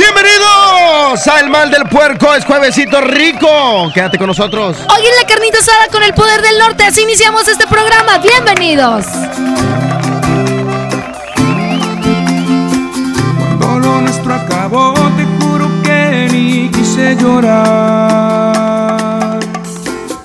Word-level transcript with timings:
Bienvenidos 0.00 1.28
a 1.28 1.40
El 1.40 1.50
Mal 1.50 1.70
del 1.70 1.84
Puerco, 1.84 2.34
es 2.34 2.46
juevesito 2.46 3.02
rico. 3.02 3.90
Quédate 3.92 4.16
con 4.16 4.28
nosotros. 4.28 4.78
Hoy 4.78 5.06
en 5.06 5.14
la 5.14 5.26
carnita 5.28 5.58
asada 5.58 5.88
con 5.92 6.02
el 6.02 6.14
poder 6.14 6.40
del 6.40 6.58
norte, 6.58 6.84
así 6.84 7.02
iniciamos 7.02 7.46
este 7.46 7.66
programa. 7.66 8.16
Bienvenidos. 8.16 9.04
Cuando 13.58 13.78
lo 13.78 14.00
nuestro 14.00 14.32
acabó, 14.32 14.94
te 15.18 15.26
juro 15.38 15.68
que 15.82 16.28
ni 16.32 16.70
quise 16.70 17.14
llorar. 17.16 17.60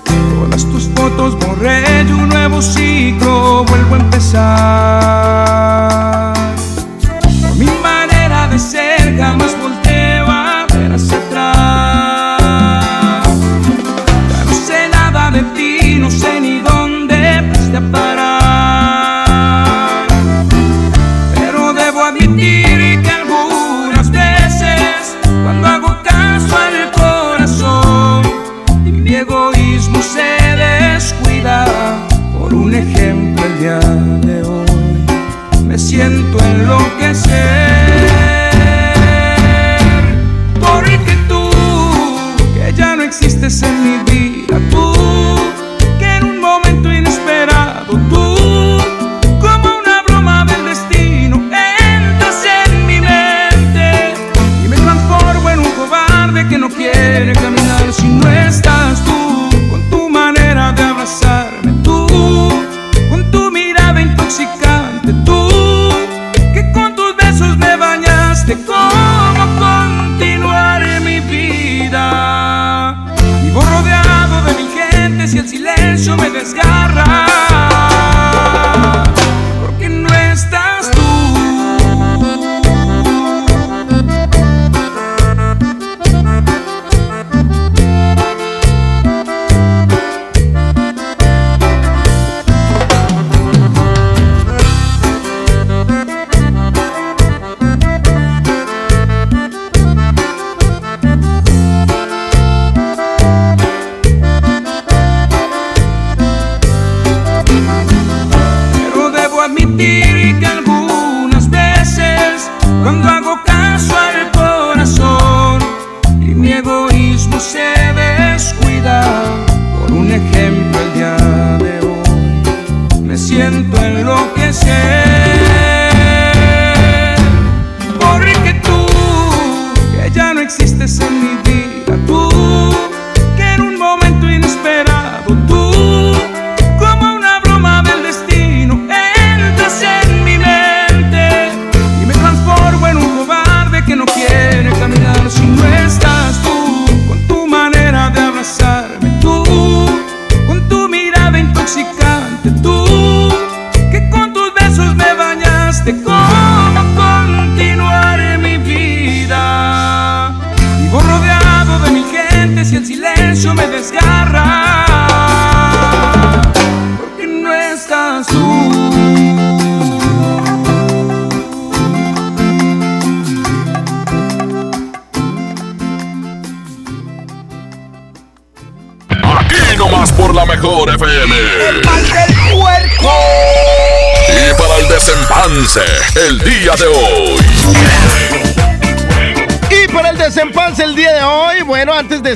Todas 0.04 0.64
tus 0.70 0.88
fotos 0.94 1.38
borré 1.38 2.02
y 2.08 2.12
un 2.12 2.30
nuevo 2.30 2.62
ciclo 2.62 3.62
vuelvo 3.64 3.96
a 3.96 3.98
empezar. 3.98 4.46
Por 7.42 7.56
mi 7.56 7.66
manera 7.82 8.48
de 8.48 8.58
ser, 8.58 9.18
jamás 9.18 9.55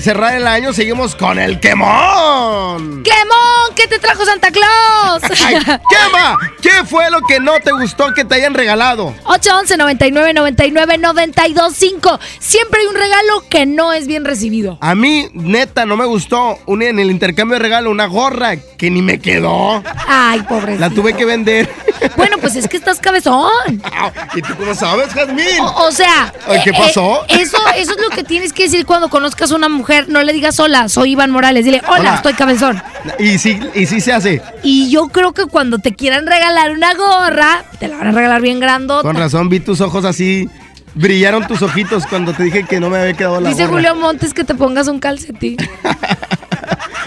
de 0.01 0.05
cerrar 0.05 0.35
el 0.35 0.47
año, 0.47 0.73
seguimos 0.73 1.15
con 1.15 1.39
el 1.39 1.61
quemón. 1.61 3.03
¡Quemón! 3.03 3.75
¿Qué 3.77 3.87
te 3.87 3.99
trajo 3.99 4.25
Santa 4.25 4.51
Claus? 4.51 5.23
Ay, 5.45 5.57
¡Quema! 5.57 6.39
¿Qué 6.63 6.85
fue 6.87 7.11
lo 7.11 7.21
que 7.21 7.39
no 7.39 7.61
te 7.61 7.71
gustó 7.73 8.15
que 8.15 8.25
te 8.25 8.37
hayan 8.37 8.55
regalado? 8.55 9.15
811 9.25 9.77
99 9.77 10.33
99 10.33 10.99
92 10.99 11.75
5. 11.75 12.21
Siempre 12.39 12.81
hay 12.81 12.87
un 12.87 12.95
regalo 12.95 13.45
que 13.51 13.67
no 13.67 13.93
es 13.93 14.07
bien 14.07 14.25
recibido. 14.25 14.79
A 14.81 14.95
mí, 14.95 15.29
neta, 15.35 15.85
no 15.85 15.99
me 15.99 16.07
gustó 16.07 16.59
un, 16.65 16.83
en 16.83 16.99
el 16.99 17.11
intercambio 17.11 17.57
de 17.57 17.63
regalo 17.63 17.91
una 17.91 18.07
gorra 18.07 18.57
que 18.57 18.91
ni 18.91 19.03
me 19.03 19.21
quedó. 19.21 19.83
Ay, 20.07 20.41
pobre. 20.43 20.79
La 20.79 20.89
tuve 20.89 21.13
que 21.13 21.27
vender. 21.27 21.69
Bueno, 22.17 22.39
pues 22.39 22.57
es 22.57 22.69
que 22.69 22.77
estás 22.77 22.99
cabezón. 22.99 23.51
Ah, 23.85 24.11
¿Y 24.35 24.43
tú 24.43 24.55
cómo 24.57 24.75
sabes, 24.75 25.13
Jazmín? 25.13 25.61
O, 25.61 25.87
o 25.89 25.93
sea. 25.93 26.33
¿qué 26.65 26.71
eh, 26.71 26.75
pasó? 26.77 27.23
eh, 27.29 27.41
eso, 27.41 27.59
eso 27.77 27.93
es 27.93 28.01
lo 28.01 28.11
que 28.11 28.23
tienes 28.25 28.53
que 28.53 28.65
decir 28.65 28.87
cuando 28.87 29.09
conozcas 29.11 29.53
a 29.53 29.57
una 29.57 29.69
mujer. 29.69 30.09
No 30.09 30.23
le 30.23 30.33
digas 30.33 30.59
hola, 30.61 30.89
soy 30.89 31.13
Iván 31.13 31.31
Morales. 31.31 31.65
Dile, 31.65 31.83
hola, 31.89 31.99
Hola. 32.01 32.15
estoy 32.15 32.35
cabezón. 32.35 32.83
Y 33.19 33.39
sí, 33.39 33.59
y 33.75 33.87
sí 33.87 34.01
se 34.01 34.13
hace. 34.13 34.43
Y 34.63 34.91
yo 34.91 35.09
creo 35.09 35.33
que 35.33 35.47
cuando 35.47 35.79
te 35.79 35.95
quieran 35.95 36.27
regalar 36.27 36.71
una 36.73 36.95
gorra, 36.95 37.65
te 37.79 37.89
la 37.89 37.97
van 37.97 38.09
a 38.09 38.13
regalar 38.13 38.41
bien 38.41 38.61
grandota. 38.61 39.03
Con 39.03 39.17
razón, 39.17 39.49
vi 39.49 39.61
tus 39.61 39.81
ojos 39.81 40.05
así. 40.05 40.49
Brillaron 40.95 41.47
tus 41.47 41.63
ojitos 41.63 42.05
cuando 42.07 42.33
te 42.33 42.43
dije 42.43 42.65
que 42.65 42.81
no 42.81 42.91
me 42.91 42.99
había 42.99 43.13
quedado 43.15 43.41
la 43.41 43.49
Dice 43.51 43.63
gorra. 43.67 43.75
Julio 43.75 43.95
Montes 43.95 44.35
que 44.35 44.43
te 44.43 44.55
pongas 44.57 44.89
un 44.89 44.99
calcetín. 44.99 45.57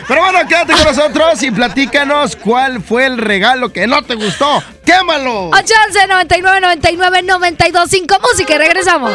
Pero 0.07 0.21
bueno, 0.21 0.39
quédate 0.47 0.73
con 0.73 0.83
nosotros 0.83 1.41
y 1.43 1.51
platícanos 1.51 2.35
cuál 2.35 2.81
fue 2.81 3.05
el 3.05 3.17
regalo 3.17 3.71
que 3.71 3.87
no 3.87 4.01
te 4.03 4.15
gustó. 4.15 4.63
¡Quémalo! 4.85 5.49
811 5.49 6.07
99 6.07 6.61
99 6.61 7.21
92 7.23 7.89
5 7.89 8.17
música 8.21 8.55
y 8.55 8.57
regresamos. 8.57 9.13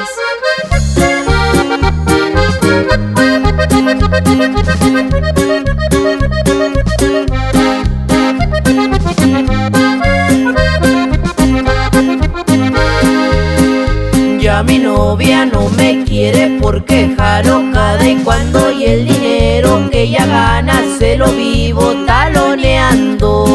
No 15.46 15.69
me 15.70 16.05
quiere 16.05 16.58
porque 16.61 17.14
cada 17.17 18.06
y 18.08 18.17
cuando 18.25 18.70
y 18.73 18.85
el 18.85 19.06
dinero 19.06 19.88
que 19.90 20.02
ella 20.02 20.26
gana 20.26 20.82
se 20.99 21.17
lo 21.17 21.31
vivo 21.32 21.94
taloneando. 22.06 23.46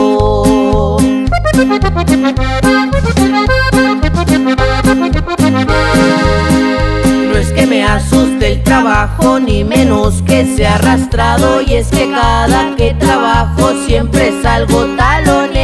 No 7.28 7.38
es 7.38 7.52
que 7.52 7.66
me 7.66 7.84
asuste 7.84 8.54
el 8.54 8.64
trabajo 8.64 9.40
ni 9.40 9.64
menos 9.64 10.22
que 10.22 10.46
sea 10.56 10.76
arrastrado 10.76 11.62
y 11.62 11.74
es 11.74 11.88
que 11.90 12.10
cada 12.12 12.76
que 12.76 12.94
trabajo 12.94 13.74
siempre 13.86 14.32
salgo 14.42 14.86
taloneado. 14.96 15.63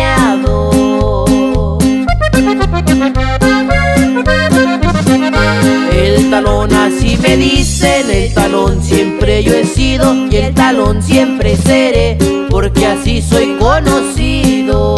Talón 6.30 6.72
así 6.76 7.18
me 7.18 7.38
dicen, 7.38 8.08
el 8.12 8.32
talón 8.36 8.84
siempre 8.84 9.44
yo 9.44 9.56
he 9.56 9.66
sido 9.66 10.28
y 10.30 10.36
el 10.36 10.54
talón 10.54 11.02
siempre 11.02 11.58
seré, 11.58 12.20
porque 12.50 12.86
así 12.86 13.20
soy 13.20 13.56
conocido. 13.58 14.96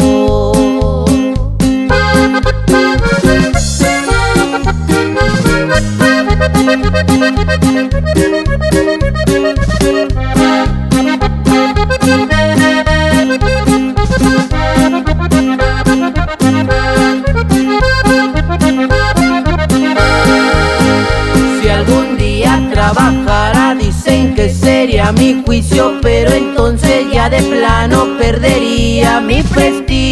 Sería 24.82 25.12
mi 25.12 25.40
juicio, 25.46 25.92
pero 26.02 26.32
entonces 26.32 27.06
ya 27.12 27.30
de 27.30 27.40
plano 27.40 28.18
perdería 28.18 29.20
mi 29.20 29.40
prestigio. 29.44 30.11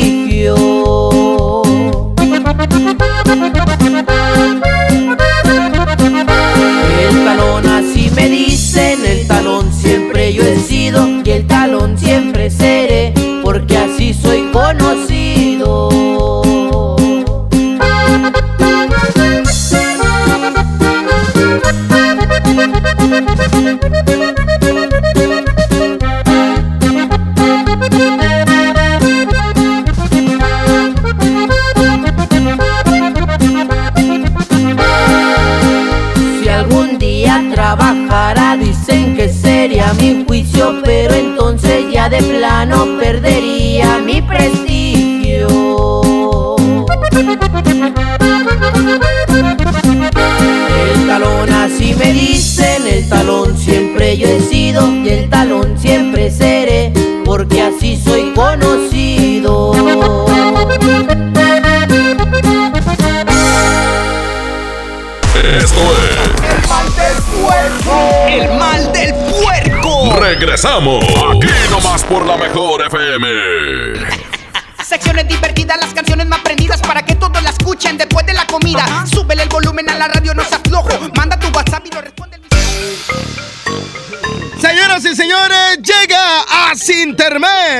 Regresamos. 70.40 71.04
Aquí 71.04 71.52
nomás 71.70 72.02
por 72.04 72.24
la 72.24 72.34
mejor 72.38 72.80
FM. 72.86 73.26
Secciones 74.82 75.28
divertidas, 75.28 75.76
las 75.78 75.92
canciones 75.92 76.26
más 76.28 76.40
prendidas 76.40 76.80
para 76.80 77.02
que 77.04 77.14
todos 77.14 77.42
la 77.42 77.50
escuchen 77.50 77.98
después 77.98 78.24
de 78.24 78.32
la 78.32 78.46
comida. 78.46 79.04
Súbele 79.06 79.42
el 79.42 79.50
volumen 79.50 79.90
a 79.90 79.98
la 79.98 80.08
radio, 80.08 80.32
no 80.32 80.42
se 80.42 80.54
aflojo. 80.54 80.88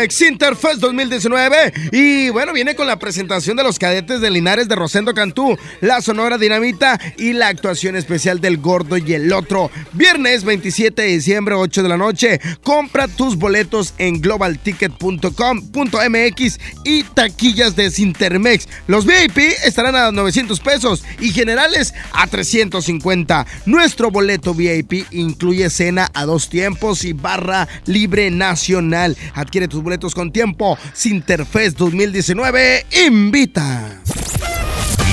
Sintermex, 0.09 0.15
Sinterfest 0.15 0.81
2019. 0.81 1.73
Y 1.93 2.31
bueno, 2.31 2.53
viene 2.53 2.75
con 2.75 2.87
la 2.87 2.99
presentación 2.99 3.57
de 3.57 3.63
los 3.63 3.79
cadetes 3.79 4.21
de 4.21 4.31
Linares 4.31 4.69
de 4.69 4.77
Rosendo 4.77 5.13
Cantú, 5.13 5.59
la 5.81 6.01
Sonora 6.01 6.39
Dinamita 6.39 6.99
y 7.19 7.35
la 7.35 7.49
actuación 7.49 7.97
especial 7.97 8.41
del 8.41 8.59
Gordo 8.59 8.97
y 8.97 9.13
el 9.13 9.33
Otro. 9.33 9.71
Viernes 9.93 10.45
27 10.45 11.03
de 11.03 11.09
diciembre, 11.09 11.55
8 11.55 11.83
de 11.83 11.89
la 11.89 11.97
noche. 11.97 12.41
Compra 12.63 13.09
tus 13.09 13.37
boletos 13.37 13.95
en 13.99 14.21
globalticket.com.mx 14.21 16.61
y 16.85 17.03
taquillas 17.03 17.75
de 17.77 17.91
Sintermex. 17.91 18.69
Los 18.87 19.05
VIP 19.05 19.39
estarán 19.65 19.97
a 19.97 20.13
900 20.13 20.61
pesos 20.61 21.05
y 21.19 21.33
generales 21.33 21.93
a 22.13 22.27
350. 22.27 23.47
Nuestro 23.67 24.11
boleto 24.11 24.55
VIP 24.55 25.05
incluye 25.11 25.69
cena 25.69 26.09
a 26.15 26.25
dos 26.25 26.49
tiempos 26.49 27.05
y 27.05 27.13
barra 27.13 27.69
libre 27.85 28.31
nacional. 28.31 29.17
Adquiere 29.35 29.69
tus 29.69 29.83
boletos 29.83 29.90
con 29.99 30.31
tiempo. 30.31 30.79
Sinterfest 30.93 31.77
2019 31.77 32.87
invita. 33.07 34.01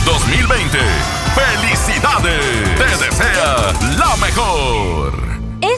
2020. 0.05 0.77
¡Felicidades! 1.35 2.75
Te 2.77 3.05
desea 3.05 3.73
la 3.97 4.15
mejor. 4.17 5.06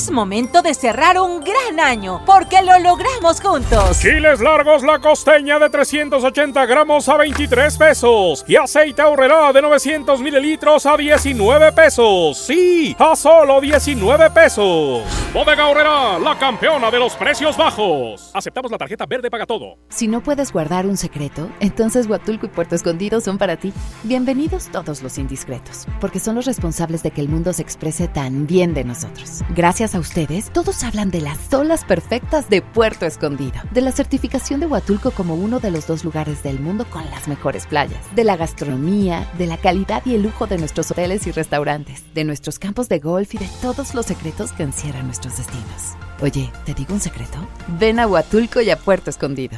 Es 0.09 0.15
momento 0.15 0.63
de 0.63 0.73
cerrar 0.73 1.19
un 1.19 1.39
gran 1.39 1.79
año 1.79 2.23
porque 2.25 2.63
lo 2.63 2.79
logramos 2.79 3.39
juntos. 3.39 3.99
Chiles 3.99 4.41
largos 4.41 4.81
la 4.81 4.97
costeña 4.97 5.59
de 5.59 5.69
380 5.69 6.65
gramos 6.65 7.07
a 7.07 7.17
23 7.17 7.77
pesos 7.77 8.43
y 8.47 8.55
aceite 8.55 9.03
ahorrerá 9.03 9.53
de 9.53 9.61
900 9.61 10.19
mililitros 10.19 10.87
a 10.87 10.97
19 10.97 11.73
pesos. 11.73 12.39
Sí, 12.39 12.95
a 12.97 13.15
solo 13.15 13.61
19 13.61 14.31
pesos. 14.31 15.03
Bodega 15.31 15.67
Horrera, 15.67 16.17
la 16.17 16.39
campeona 16.39 16.89
de 16.89 16.97
los 16.97 17.13
precios 17.13 17.55
bajos. 17.55 18.31
Aceptamos 18.33 18.71
la 18.71 18.79
tarjeta 18.79 19.05
verde 19.05 19.29
paga 19.29 19.45
todo. 19.45 19.77
Si 19.89 20.07
no 20.07 20.23
puedes 20.23 20.51
guardar 20.51 20.87
un 20.87 20.97
secreto, 20.97 21.51
entonces 21.59 22.07
Huatulco 22.07 22.47
y 22.47 22.49
Puerto 22.49 22.73
Escondido 22.73 23.21
son 23.21 23.37
para 23.37 23.57
ti. 23.57 23.71
Bienvenidos 24.01 24.69
todos 24.71 25.03
los 25.03 25.19
indiscretos, 25.19 25.85
porque 26.01 26.19
son 26.19 26.33
los 26.33 26.47
responsables 26.47 27.03
de 27.03 27.11
que 27.11 27.21
el 27.21 27.29
mundo 27.29 27.53
se 27.53 27.61
exprese 27.61 28.07
tan 28.07 28.47
bien 28.47 28.73
de 28.73 28.83
nosotros. 28.83 29.43
Gracias 29.55 29.93
a 29.93 29.98
ustedes, 29.99 30.51
todos 30.51 30.83
hablan 30.83 31.11
de 31.11 31.21
las 31.21 31.53
olas 31.53 31.85
perfectas 31.85 32.49
de 32.49 32.61
Puerto 32.61 33.05
Escondido, 33.05 33.59
de 33.71 33.81
la 33.81 33.91
certificación 33.91 34.59
de 34.59 34.65
Huatulco 34.65 35.11
como 35.11 35.35
uno 35.35 35.59
de 35.59 35.71
los 35.71 35.85
dos 35.85 36.03
lugares 36.03 36.41
del 36.41 36.59
mundo 36.59 36.85
con 36.89 37.07
las 37.11 37.27
mejores 37.27 37.67
playas, 37.67 38.03
de 38.15 38.23
la 38.23 38.37
gastronomía, 38.37 39.29
de 39.37 39.47
la 39.47 39.57
calidad 39.57 40.01
y 40.05 40.15
el 40.15 40.23
lujo 40.23 40.47
de 40.47 40.57
nuestros 40.57 40.89
hoteles 40.91 41.27
y 41.27 41.31
restaurantes, 41.31 42.03
de 42.13 42.23
nuestros 42.23 42.59
campos 42.59 42.89
de 42.89 42.99
golf 42.99 43.35
y 43.35 43.37
de 43.37 43.49
todos 43.61 43.93
los 43.93 44.05
secretos 44.05 44.51
que 44.51 44.63
encierran 44.63 45.05
nuestros 45.05 45.37
destinos. 45.37 45.95
Oye, 46.21 46.51
¿te 46.65 46.73
digo 46.73 46.93
un 46.93 46.99
secreto? 46.99 47.37
Ven 47.79 47.99
a 47.99 48.07
Huatulco 48.07 48.61
y 48.61 48.69
a 48.69 48.77
Puerto 48.77 49.09
Escondido. 49.09 49.57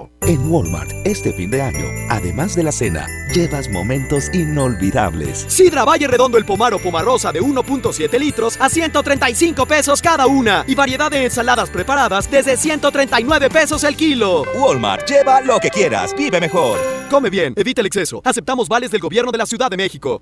En 0.21 0.51
Walmart, 0.51 0.91
este 1.05 1.33
fin 1.33 1.49
de 1.49 1.61
año, 1.61 1.85
además 2.09 2.55
de 2.55 2.63
la 2.63 2.71
cena, 2.71 3.07
llevas 3.33 3.69
momentos 3.69 4.29
inolvidables. 4.33 5.45
Sidra 5.47 5.83
Valle 5.83 6.07
Redondo 6.07 6.37
el 6.37 6.45
Pomar 6.45 6.73
o 6.73 6.79
Pomarosa 6.79 7.31
de 7.31 7.41
1.7 7.41 8.19
litros 8.19 8.57
a 8.59 8.69
135 8.69 9.65
pesos 9.65 10.01
cada 10.01 10.27
una. 10.27 10.63
Y 10.67 10.75
variedad 10.75 11.11
de 11.11 11.25
ensaladas 11.25 11.69
preparadas 11.69 12.29
desde 12.29 12.57
139 12.57 13.49
pesos 13.49 13.83
el 13.83 13.95
kilo. 13.95 14.43
Walmart, 14.55 15.07
lleva 15.07 15.41
lo 15.41 15.59
que 15.59 15.69
quieras, 15.69 16.15
vive 16.15 16.39
mejor. 16.39 16.79
Come 17.09 17.29
bien, 17.29 17.53
evita 17.57 17.81
el 17.81 17.87
exceso. 17.87 18.21
Aceptamos 18.23 18.69
vales 18.69 18.91
del 18.91 19.01
gobierno 19.01 19.31
de 19.31 19.37
la 19.37 19.45
Ciudad 19.45 19.69
de 19.69 19.77
México. 19.77 20.21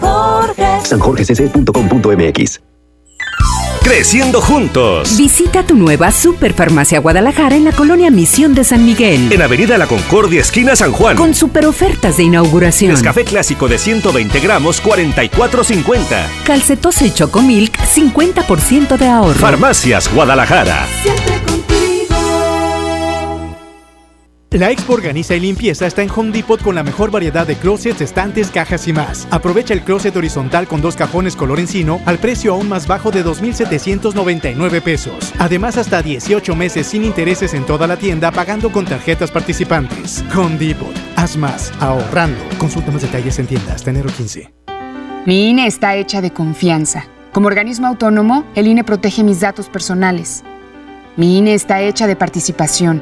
sanjorgecc.com.mx 0.83 2.61
Creciendo 3.83 4.41
juntos. 4.41 5.17
Visita 5.17 5.65
tu 5.65 5.75
nueva 5.75 6.11
Superfarmacia 6.11 6.99
Guadalajara 6.99 7.55
en 7.55 7.65
la 7.65 7.71
colonia 7.71 8.11
Misión 8.11 8.53
de 8.53 8.63
San 8.63 8.85
Miguel. 8.85 9.31
En 9.31 9.41
Avenida 9.41 9.77
La 9.77 9.87
Concordia, 9.87 10.41
esquina 10.41 10.75
San 10.75 10.91
Juan. 10.91 11.17
Con 11.17 11.33
super 11.33 11.65
ofertas 11.65 12.17
de 12.17 12.23
inauguración. 12.23 13.01
Café 13.01 13.25
clásico 13.25 13.67
de 13.67 13.79
120 13.79 14.39
gramos, 14.39 14.81
44.50. 14.83 16.05
Calcetose 16.45 17.07
y 17.07 17.11
Chocomilk, 17.11 17.75
50% 17.79 18.97
de 18.97 19.07
ahorro. 19.07 19.33
Farmacias 19.33 20.13
Guadalajara. 20.13 20.87
Siempre 21.01 21.25
contigo. 21.25 21.50
La 24.53 24.69
Expo 24.69 24.95
Organiza 24.95 25.33
y 25.33 25.39
Limpieza 25.39 25.87
está 25.87 26.03
en 26.03 26.09
Home 26.13 26.31
Depot 26.31 26.61
con 26.61 26.75
la 26.75 26.83
mejor 26.83 27.09
variedad 27.09 27.47
de 27.47 27.55
closets, 27.55 28.01
estantes, 28.01 28.51
cajas 28.51 28.85
y 28.85 28.91
más. 28.91 29.25
Aprovecha 29.31 29.73
el 29.73 29.81
closet 29.81 30.13
horizontal 30.13 30.67
con 30.67 30.81
dos 30.81 30.97
cajones 30.97 31.37
color 31.37 31.61
encino 31.61 32.01
al 32.05 32.17
precio 32.17 32.51
aún 32.51 32.67
más 32.67 32.85
bajo 32.85 33.11
de 33.11 33.23
2.799 33.23 34.81
pesos. 34.81 35.31
Además, 35.39 35.77
hasta 35.77 36.01
18 36.01 36.53
meses 36.53 36.87
sin 36.87 37.05
intereses 37.05 37.53
en 37.53 37.65
toda 37.65 37.87
la 37.87 37.95
tienda 37.95 38.29
pagando 38.33 38.73
con 38.73 38.83
tarjetas 38.83 39.31
participantes. 39.31 40.21
Home 40.35 40.57
Depot. 40.57 40.93
Haz 41.15 41.37
más, 41.37 41.71
ahorrando. 41.79 42.43
Consulta 42.57 42.91
más 42.91 43.03
detalles 43.03 43.39
en 43.39 43.47
tiendas 43.47 43.75
hasta 43.75 43.91
enero 43.91 44.09
15. 44.09 44.51
Mi 45.25 45.49
INE 45.49 45.65
está 45.65 45.95
hecha 45.95 46.19
de 46.19 46.33
confianza. 46.33 47.05
Como 47.31 47.47
organismo 47.47 47.87
autónomo, 47.87 48.43
el 48.55 48.67
INE 48.67 48.83
protege 48.83 49.23
mis 49.23 49.39
datos 49.39 49.69
personales. 49.69 50.43
Mi 51.15 51.37
INE 51.37 51.53
está 51.53 51.81
hecha 51.81 52.05
de 52.05 52.17
participación. 52.17 53.01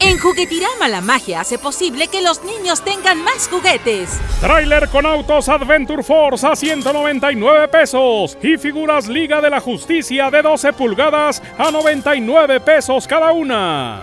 En 0.00 0.16
Juguetirama 0.16 0.88
la 0.88 1.00
magia 1.00 1.40
hace 1.40 1.58
posible 1.58 2.06
que 2.06 2.22
los 2.22 2.44
niños 2.44 2.82
tengan 2.84 3.22
más 3.24 3.48
juguetes. 3.48 4.20
Trailer 4.40 4.88
con 4.90 5.04
autos 5.04 5.48
Adventure 5.48 6.04
Force 6.04 6.46
a 6.46 6.54
199 6.54 7.66
pesos 7.68 8.38
y 8.40 8.56
figuras 8.56 9.08
Liga 9.08 9.40
de 9.40 9.50
la 9.50 9.60
Justicia 9.60 10.30
de 10.30 10.42
12 10.42 10.72
pulgadas 10.72 11.42
a 11.58 11.72
99 11.72 12.60
pesos 12.60 13.08
cada 13.08 13.32
una. 13.32 14.02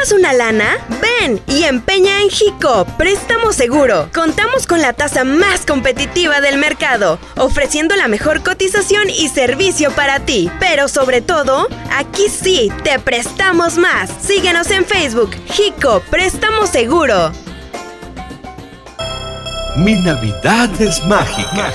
¿Ocupas 0.00 0.18
una 0.18 0.32
lana? 0.32 0.78
Ven 1.02 1.42
y 1.46 1.64
empeña 1.64 2.22
en 2.22 2.30
Jico, 2.30 2.86
préstamo 2.96 3.52
seguro. 3.52 4.08
Contamos 4.14 4.66
con 4.66 4.80
la 4.80 4.94
tasa 4.94 5.24
más 5.24 5.66
competitiva 5.66 6.40
del 6.40 6.56
mercado, 6.56 7.18
ofreciendo 7.36 7.94
la 7.96 8.08
mejor 8.08 8.42
cotización 8.42 9.10
y 9.10 9.28
servicio 9.28 9.90
para 9.90 10.20
ti. 10.20 10.50
Pero 10.58 10.88
sobre 10.88 11.20
todo, 11.20 11.68
aquí 11.92 12.30
sí, 12.30 12.72
te 12.82 12.98
prestamos 12.98 13.76
más. 13.76 14.10
Síguenos 14.22 14.70
en 14.70 14.86
Facebook, 14.86 15.32
Jico, 15.52 16.02
préstamo 16.10 16.66
seguro. 16.66 17.32
Mi 19.76 20.00
Navidad 20.02 20.70
es 20.80 21.04
mágica. 21.04 21.74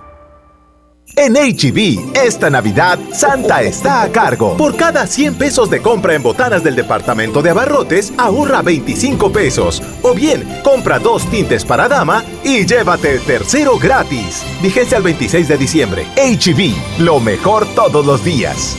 En 1.21 1.35
HB, 1.35 2.17
esta 2.17 2.49
Navidad, 2.49 2.97
Santa 3.13 3.61
está 3.61 4.01
a 4.01 4.11
cargo. 4.11 4.57
Por 4.57 4.75
cada 4.75 5.05
100 5.05 5.35
pesos 5.35 5.69
de 5.69 5.79
compra 5.79 6.15
en 6.15 6.23
botanas 6.23 6.63
del 6.63 6.75
departamento 6.75 7.43
de 7.43 7.51
abarrotes, 7.51 8.11
ahorra 8.17 8.63
25 8.63 9.31
pesos. 9.31 9.83
O 10.01 10.15
bien, 10.15 10.43
compra 10.63 10.97
dos 10.97 11.29
tintes 11.29 11.63
para 11.63 11.87
dama 11.87 12.23
y 12.43 12.65
llévate 12.65 13.11
el 13.11 13.21
tercero 13.21 13.77
gratis. 13.77 14.43
Vigencia 14.63 14.97
al 14.97 15.03
26 15.03 15.47
de 15.47 15.57
diciembre. 15.59 16.07
HB, 16.15 17.03
lo 17.03 17.19
mejor 17.19 17.67
todos 17.75 18.03
los 18.03 18.23
días. 18.23 18.75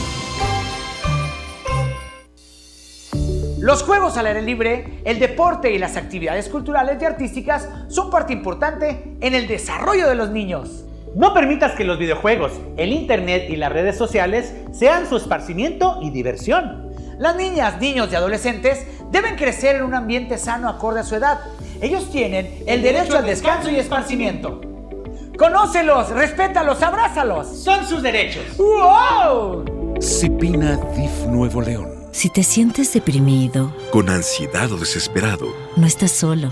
Los 3.57 3.83
juegos 3.83 4.17
al 4.17 4.27
aire 4.27 4.41
libre, 4.41 4.99
el 5.05 5.17
deporte 5.17 5.71
y 5.71 5.77
las 5.77 5.95
actividades 5.95 6.49
culturales 6.49 7.01
y 7.01 7.05
artísticas 7.05 7.69
son 7.87 8.09
parte 8.09 8.33
importante 8.33 9.15
en 9.21 9.33
el 9.33 9.47
desarrollo 9.47 10.09
de 10.09 10.15
los 10.15 10.29
niños. 10.29 10.83
No 11.15 11.33
permitas 11.33 11.73
que 11.73 11.83
los 11.83 11.99
videojuegos, 11.99 12.53
el 12.75 12.91
internet 12.91 13.45
y 13.49 13.55
las 13.55 13.71
redes 13.71 13.97
sociales 13.97 14.53
sean 14.71 15.07
su 15.07 15.17
esparcimiento 15.17 15.99
y 16.01 16.09
diversión. 16.09 16.91
Las 17.19 17.35
niñas, 17.35 17.79
niños 17.79 18.09
y 18.11 18.15
adolescentes 18.15 18.87
deben 19.11 19.35
crecer 19.35 19.75
en 19.75 19.83
un 19.83 19.93
ambiente 19.93 20.39
sano 20.39 20.67
acorde 20.67 21.01
a 21.01 21.03
su 21.03 21.15
edad. 21.15 21.39
Ellos 21.81 22.09
tienen 22.09 22.63
el 22.65 22.81
derecho 22.81 23.17
al 23.17 23.25
descanso 23.25 23.69
y 23.69 23.75
esparcimiento. 23.75 24.61
Conócelos, 25.37 26.09
respétalos, 26.09 26.81
abrázalos. 26.81 27.47
Son 27.47 27.85
sus 27.85 28.01
derechos. 28.01 28.43
¡Wow! 28.57 29.65
Cipina 30.01 30.77
DIF 30.95 31.27
Nuevo 31.27 31.61
León. 31.61 31.91
Si 32.11 32.29
te 32.29 32.43
sientes 32.43 32.93
deprimido, 32.93 33.75
Con 33.91 34.09
ansiedad 34.09 34.71
o 34.71 34.77
desesperado, 34.77 35.47
no 35.75 35.87
estás 35.87 36.11
solo. 36.11 36.51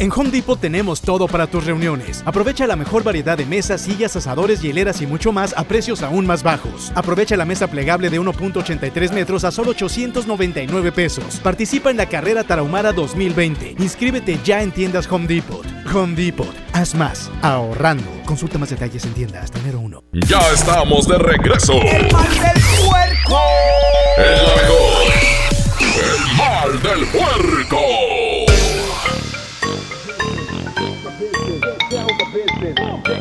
En 0.00 0.10
Home 0.10 0.30
Depot 0.30 0.58
tenemos 0.58 1.02
todo 1.02 1.28
para 1.28 1.46
tus 1.46 1.66
reuniones. 1.66 2.22
Aprovecha 2.24 2.66
la 2.66 2.74
mejor 2.74 3.02
variedad 3.02 3.36
de 3.36 3.44
mesas, 3.44 3.82
sillas, 3.82 4.16
asadores, 4.16 4.62
hieleras 4.62 5.02
y 5.02 5.06
mucho 5.06 5.30
más 5.30 5.54
a 5.58 5.64
precios 5.64 6.02
aún 6.02 6.26
más 6.26 6.42
bajos. 6.42 6.90
Aprovecha 6.94 7.36
la 7.36 7.44
mesa 7.44 7.66
plegable 7.66 8.08
de 8.08 8.18
1.83 8.18 9.12
metros 9.12 9.44
a 9.44 9.50
solo 9.50 9.72
899 9.72 10.92
pesos. 10.92 11.38
Participa 11.42 11.90
en 11.90 11.98
la 11.98 12.06
carrera 12.06 12.44
Tarahumara 12.44 12.94
2020. 12.94 13.76
Inscríbete 13.78 14.38
ya 14.42 14.62
en 14.62 14.72
tiendas 14.72 15.06
Home 15.12 15.26
Depot. 15.26 15.66
Home 15.94 16.14
Depot. 16.14 16.48
Haz 16.72 16.94
más. 16.94 17.30
Ahorrando. 17.42 18.10
Consulta 18.24 18.56
más 18.56 18.70
detalles 18.70 19.04
en 19.04 19.12
tienda 19.12 19.42
hasta 19.42 19.58
enero 19.58 19.80
1. 19.80 20.02
Ya 20.26 20.40
estamos 20.50 21.06
de 21.08 21.18
regreso. 21.18 21.74
¡El 21.74 22.10
mal 22.10 22.26
del 22.26 22.62
puerco! 22.88 23.38
Es 24.16 24.42
la 24.48 24.54
mejor. 24.62 25.12
El 25.92 26.36
mal 26.38 26.82
del 26.82 27.06
puerco. 27.08 27.49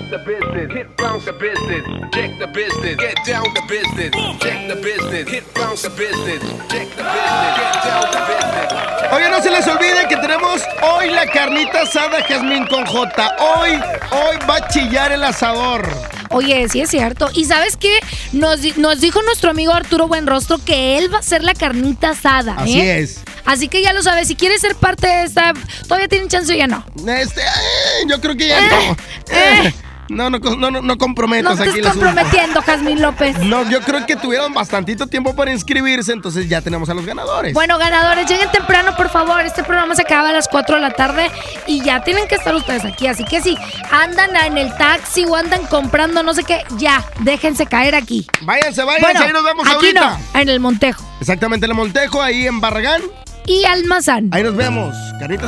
The 0.10 0.18
business, 0.20 0.72
hit 0.74 0.98
bounce 0.98 1.26
the 1.26 1.34
business. 1.34 1.84
Check 2.12 2.40
the 2.40 2.48
business, 2.48 2.96
get 2.96 3.16
down 3.26 3.46
the 3.54 3.62
business. 3.68 4.12
Check 4.40 4.68
the 4.68 4.76
business, 4.76 5.30
hit 5.30 5.54
bounce 5.54 5.82
the 5.84 5.90
business. 5.90 6.42
Check 6.70 6.90
the 6.98 7.04
business, 7.04 7.54
get 7.58 7.74
down 7.84 8.06
the 8.12 8.22
business. 8.28 9.14
Oye, 9.14 9.30
no 9.30 9.42
se 9.42 9.52
les 9.52 9.68
olvide 9.68 10.08
que 10.08 10.18
tenemos 10.18 10.62
hoy 10.82 11.10
la 11.10 11.26
carnita 11.28 11.82
asada 11.82 12.24
Jazmín 12.28 12.66
con 12.68 12.86
J. 12.86 13.36
Hoy, 13.40 13.72
hoy 14.12 14.38
va 14.48 14.56
a 14.56 14.68
chillar 14.70 15.12
el 15.12 15.24
asador. 15.24 15.88
Oye, 16.32 16.68
sí 16.70 16.82
es 16.82 16.90
cierto. 16.90 17.30
¿Y 17.34 17.46
sabes 17.46 17.76
qué? 17.76 18.00
Nos, 18.34 18.78
nos 18.78 19.02
dijo 19.02 19.22
nuestro 19.24 19.50
amigo 19.50 19.74
Arturo 19.74 20.08
Buenrostro 20.08 20.60
que 20.64 20.98
él 20.98 21.14
va 21.14 21.20
a 21.20 21.24
ser 21.24 21.44
la 21.44 21.54
carnita 21.54 22.12
asada. 22.12 22.54
¿eh? 22.54 22.58
Así 22.60 22.82
es. 22.82 23.22
Así 23.46 23.68
que 23.68 23.82
ya 23.82 23.94
lo 23.94 24.04
sabes, 24.04 24.28
si 24.28 24.36
quieres 24.36 24.62
ser 24.62 24.76
parte 24.76 25.08
de 25.08 25.24
esta, 25.24 25.54
todavía 25.84 26.08
tienen 26.08 26.30
chance 26.30 26.54
o 26.54 26.56
ya 26.56 26.68
no. 26.68 26.86
Este, 27.08 27.42
eh, 27.42 28.06
yo 28.08 28.22
creo 28.22 28.36
que 28.38 28.48
ya 28.48 28.62
no. 28.62 28.98
Eh, 29.32 29.74
no, 29.74 29.89
no, 30.10 30.30
no, 30.30 30.40
no, 30.40 30.72
no 30.72 30.82
No 30.82 30.98
comprometas 30.98 31.58
te 31.58 31.70
aquí 31.70 31.80
asunto. 31.80 31.90
comprometiendo, 32.06 32.62
Jazmín 32.62 33.02
López. 33.02 33.38
No, 33.40 33.70
yo 33.70 33.82
creo 33.82 34.06
que 34.06 34.16
tuvieron 34.16 34.54
bastantito 34.54 35.08
tiempo 35.08 35.36
para 35.36 35.52
inscribirse, 35.52 36.12
entonces 36.12 36.50
ya 36.50 36.62
tenemos 36.62 36.90
a 36.90 36.94
los 36.94 37.06
ganadores. 37.06 37.54
Bueno, 37.54 37.78
ganadores, 37.78 38.28
lleguen 38.30 38.52
temprano, 38.52 38.96
por 38.96 39.10
favor. 39.10 39.42
Este 39.42 39.64
programa 39.64 39.96
se 39.96 40.02
acaba 40.02 40.30
a 40.30 40.34
las 40.34 40.48
4 40.48 40.76
de 40.76 40.82
la 40.82 40.92
tarde 40.92 41.30
y 41.68 41.82
ya 41.84 42.04
tienen 42.04 42.28
que 42.28 42.36
estar 42.36 42.54
ustedes 42.56 42.86
aquí. 42.86 43.08
Así 43.08 43.24
que 43.26 43.42
si 43.42 43.58
andan 43.92 44.36
en 44.36 44.58
el 44.58 44.76
taxi 44.78 45.26
o 45.26 45.36
andan 45.36 45.66
comprando 45.68 46.24
no 46.24 46.34
sé 46.34 46.44
qué, 46.44 46.64
ya, 46.78 47.04
déjense 47.20 47.66
caer 47.66 47.96
aquí. 47.96 48.26
Váyanse, 48.42 48.84
váyanse, 48.84 49.06
Bueno, 49.06 49.26
ahí 49.26 49.34
nos 49.34 49.44
vemos 49.44 49.68
aquí 49.68 49.76
ahorita. 49.76 50.18
no, 50.34 50.40
en 50.40 50.50
el 50.50 50.60
Montejo. 50.60 51.04
Exactamente, 51.20 51.66
en 51.66 51.72
el 51.72 51.78
Montejo, 51.78 52.22
ahí 52.22 52.48
en 52.48 52.60
Barragán. 52.62 53.02
Y 53.46 53.66
Almazán. 53.66 54.30
Ahí 54.32 54.44
nos 54.44 54.56
vemos. 54.56 54.96
Carnita 55.20 55.48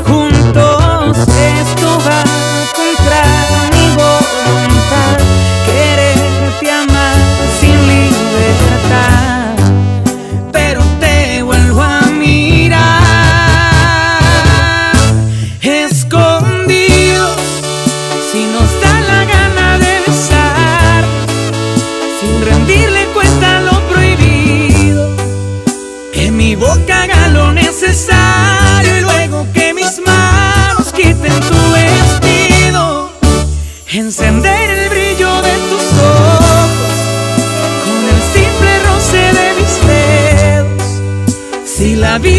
juntos. 1.01 1.27
Esto 1.27 2.40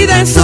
vida 0.02 0.20
es 0.20 0.41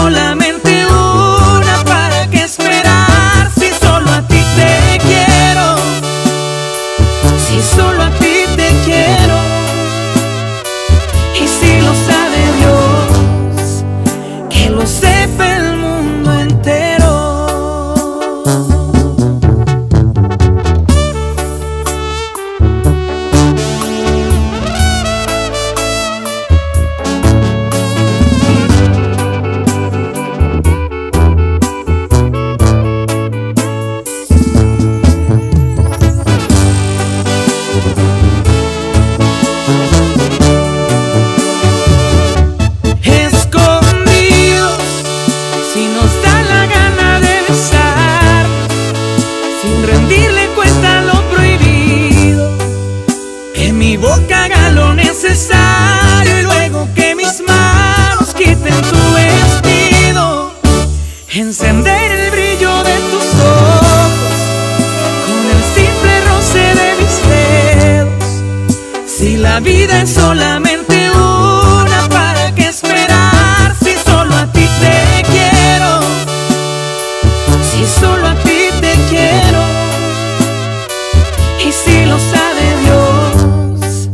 Y 81.69 81.71
si 81.71 82.07
lo 82.07 82.19
sabe 82.19 82.65
Dios, 82.83 84.09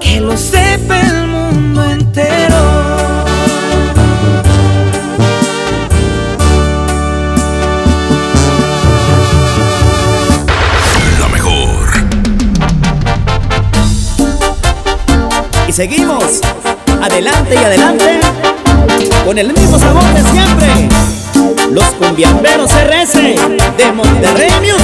que 0.00 0.20
lo 0.20 0.36
sepa 0.36 1.00
el 1.00 1.26
mundo 1.26 1.82
entero. 1.90 2.54
La 11.18 11.28
mejor. 11.32 11.88
Y 15.66 15.72
seguimos, 15.72 16.42
adelante 17.02 17.56
y 17.56 17.64
adelante, 17.64 18.20
con 19.24 19.36
el 19.36 19.52
mismo 19.52 19.80
sabor 19.80 20.04
de 20.14 20.22
siempre. 20.30 20.88
Los 21.72 21.86
cumbiamberos 21.94 22.70
RS 22.70 23.14
de 23.76 23.92
Monterrey 23.92 24.52
Music. 24.60 24.83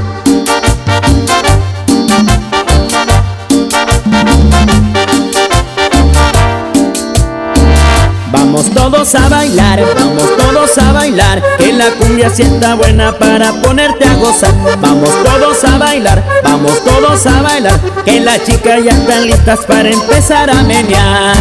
Todos 9.11 9.25
a 9.25 9.29
bailar, 9.29 9.83
vamos 9.95 10.37
todos 10.37 10.77
a 10.77 10.91
bailar, 10.93 11.41
que 11.57 11.73
la 11.73 11.91
cumbia 11.91 12.29
sienta 12.29 12.75
buena 12.75 13.11
para 13.11 13.51
ponerte 13.61 14.05
a 14.05 14.13
gozar. 14.15 14.53
Vamos 14.79 15.09
todos 15.23 15.61
a 15.65 15.77
bailar, 15.77 16.23
vamos 16.43 16.81
todos 16.85 17.25
a 17.25 17.41
bailar, 17.41 17.77
que 18.05 18.21
las 18.21 18.41
chicas 18.45 18.81
ya 18.85 18.91
están 18.91 19.25
listas 19.27 19.59
para 19.65 19.89
empezar 19.89 20.49
a 20.49 20.63
menear. 20.63 21.35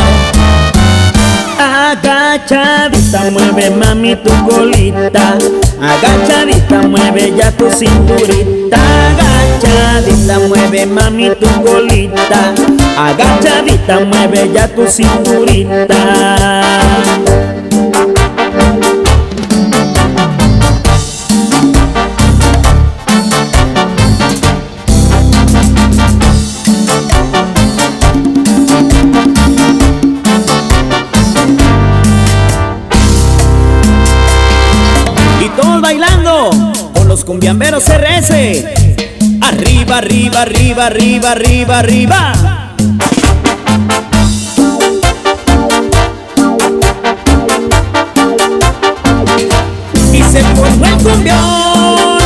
Agachadita, 1.60 3.30
mueve 3.30 3.70
mami 3.70 4.16
tu 4.16 4.32
colita. 4.48 5.38
Agachadita, 5.80 6.82
mueve 6.88 7.34
ya 7.36 7.52
tu 7.52 7.70
cinturita. 7.70 8.78
Agachadita, 9.10 10.40
mueve 10.48 10.86
mami 10.86 11.30
tu 11.36 11.46
colita. 11.62 12.52
Agachadita, 12.98 14.00
mueve 14.00 14.50
ya 14.52 14.66
tu 14.66 14.88
cinturita. 14.88 15.96
Cumbiamberos 37.30 37.84
RS. 37.86 38.64
Arriba, 39.40 39.98
arriba, 39.98 40.42
arriba, 40.42 40.86
arriba, 40.86 41.30
arriba, 41.30 41.78
arriba. 41.78 42.32
Y 50.12 50.22
se 50.24 50.42
formó 50.56 50.86
el 50.86 50.96
cumbión. 51.04 52.18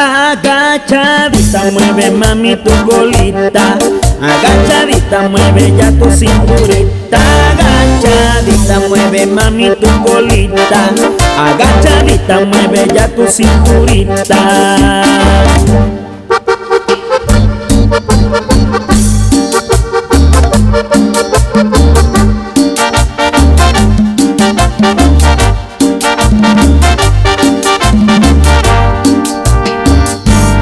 Agachadita, 0.00 1.70
mueve 1.70 2.10
mami 2.10 2.56
tu 2.56 2.72
colita. 2.88 3.78
Agachadita, 4.20 5.28
mueve 5.28 5.72
ya 5.76 5.92
tu 5.92 6.10
cinturita. 6.10 7.67
Agachadita, 7.98 8.88
mueve 8.88 9.26
mami 9.26 9.70
tu 9.80 9.88
colita. 10.04 10.90
Agachadita, 11.36 12.44
mueve 12.46 12.86
ya 12.94 13.08
tu 13.08 13.26
cinturita. 13.26 14.36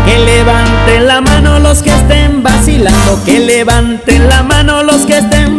Que 0.07 0.18
levanten 0.18 1.07
la 1.07 1.20
mano 1.20 1.59
los 1.59 1.83
que 1.83 1.90
estén 1.90 2.42
vacilando, 2.42 3.22
que 3.27 3.40
levanten 3.40 4.27
la 4.27 4.42
mano 4.42 4.83
los 4.83 5.05
que 5.05 5.18
estén 5.18 5.36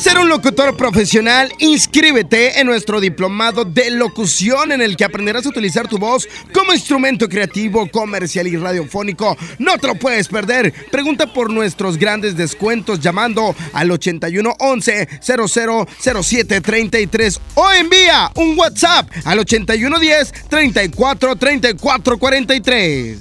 ¿Quieres 0.00 0.14
ser 0.14 0.22
un 0.22 0.30
locutor 0.30 0.74
profesional? 0.78 1.52
Inscríbete 1.58 2.58
en 2.58 2.66
nuestro 2.66 3.00
diplomado 3.00 3.66
de 3.66 3.90
locución 3.90 4.72
en 4.72 4.80
el 4.80 4.96
que 4.96 5.04
aprenderás 5.04 5.44
a 5.44 5.50
utilizar 5.50 5.88
tu 5.88 5.98
voz 5.98 6.26
como 6.54 6.72
instrumento 6.72 7.28
creativo, 7.28 7.86
comercial 7.90 8.46
y 8.46 8.56
radiofónico. 8.56 9.36
No 9.58 9.76
te 9.76 9.88
lo 9.88 9.96
puedes 9.96 10.28
perder. 10.28 10.72
Pregunta 10.90 11.30
por 11.30 11.50
nuestros 11.50 11.98
grandes 11.98 12.34
descuentos 12.34 13.00
llamando 13.00 13.54
al 13.74 13.90
8111 13.90 15.06
0007 15.20 16.60
33 16.62 17.40
o 17.56 17.70
envía 17.70 18.32
un 18.36 18.58
WhatsApp 18.58 19.06
al 19.26 19.40
8110 19.40 20.32
34 20.48 21.36
34 21.36 22.18
43. 22.18 23.18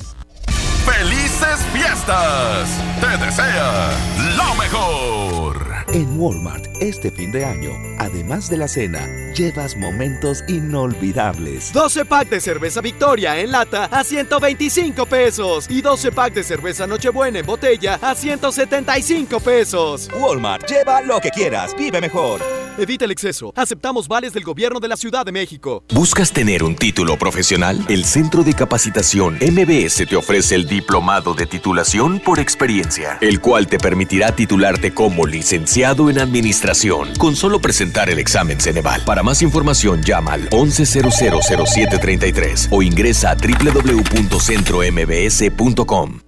¡Felices 0.86 1.60
fiestas! 1.74 2.70
Te 3.02 3.26
desea 3.26 3.90
lo 4.38 4.56
mejor. 4.56 5.69
En 5.92 6.20
Walmart, 6.20 6.68
este 6.82 7.10
fin 7.10 7.32
de 7.32 7.44
año, 7.44 7.72
además 7.98 8.48
de 8.48 8.58
la 8.58 8.68
cena, 8.68 9.08
llevas 9.34 9.76
momentos 9.76 10.44
inolvidables. 10.48 11.74
12 11.74 12.06
pack 12.06 12.30
de 12.30 12.40
cerveza 12.40 12.80
Victoria 12.80 13.40
en 13.40 13.52
lata 13.52 13.86
a 13.86 14.04
125 14.04 15.08
pesos 15.08 15.66
y 15.68 15.82
12 15.82 16.12
pack 16.12 16.34
de 16.36 16.44
cerveza 16.44 16.86
Nochebuena 16.86 17.40
en 17.40 17.46
botella 17.46 17.98
a 18.04 18.14
175 18.14 19.40
pesos. 19.40 20.10
Walmart, 20.20 20.70
lleva 20.70 21.02
lo 21.02 21.20
que 21.20 21.32
quieras, 21.32 21.76
vive 21.76 22.00
mejor. 22.00 22.40
Evita 22.78 23.04
el 23.04 23.12
exceso. 23.12 23.52
Aceptamos 23.58 24.08
vales 24.08 24.32
del 24.32 24.44
gobierno 24.44 24.80
de 24.80 24.88
la 24.88 24.96
Ciudad 24.96 25.26
de 25.26 25.34
México. 25.34 25.84
¿Buscas 25.94 26.32
tener 26.32 26.64
un 26.64 26.76
título 26.76 27.18
profesional? 27.18 27.84
El 27.90 28.06
Centro 28.06 28.44
de 28.44 28.54
Capacitación 28.54 29.38
MBS 29.42 30.08
te 30.08 30.16
ofrece 30.16 30.56
el 30.56 30.66
Diplomado 30.66 31.34
de 31.34 31.46
Titulación 31.46 32.20
por 32.20 32.40
Experiencia, 32.40 33.18
el 33.20 33.42
cual 33.42 33.68
te 33.68 33.80
permitirá 33.80 34.34
titularte 34.34 34.94
como 34.94 35.26
licenciado 35.26 35.79
en 35.80 36.20
Administración 36.20 37.16
con 37.18 37.38
solo 37.38 37.62
presentar 37.62 38.10
el 38.10 38.20
examen 38.20 38.60
Ceneval. 38.60 39.06
Para 39.06 39.24
más 39.24 39.42
información 39.42 40.04
llama 40.04 40.34
al 40.34 40.50
11000733 40.50 42.68
o 42.70 42.82
ingresa 42.82 43.32
a 43.32 43.36
www.centrombs.com. 43.36 46.20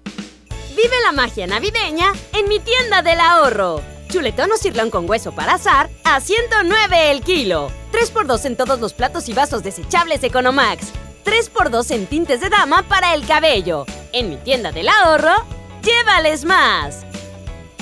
Vive 0.69 0.95
la 1.03 1.11
magia 1.11 1.47
navideña 1.47 2.13
en 2.33 2.47
mi 2.47 2.59
tienda 2.59 3.01
del 3.01 3.19
ahorro. 3.19 3.81
Chuletón 4.09 4.53
o 4.53 4.57
cirlón 4.57 4.89
con 4.89 5.09
hueso 5.09 5.33
para 5.33 5.55
azar 5.55 5.89
a 6.05 6.21
109 6.21 7.11
el 7.11 7.21
kilo. 7.21 7.69
3x2 7.91 8.45
en 8.45 8.55
todos 8.55 8.79
los 8.79 8.93
platos 8.93 9.27
y 9.27 9.33
vasos 9.33 9.63
desechables 9.63 10.23
Economax. 10.23 10.93
3x2 11.25 11.91
en 11.91 12.07
tintes 12.07 12.39
de 12.39 12.47
dama 12.47 12.83
para 12.83 13.13
el 13.13 13.25
cabello. 13.25 13.85
En 14.13 14.29
mi 14.29 14.37
tienda 14.37 14.71
del 14.71 14.87
ahorro, 14.87 15.43
llévales 15.83 16.45
más. 16.45 17.05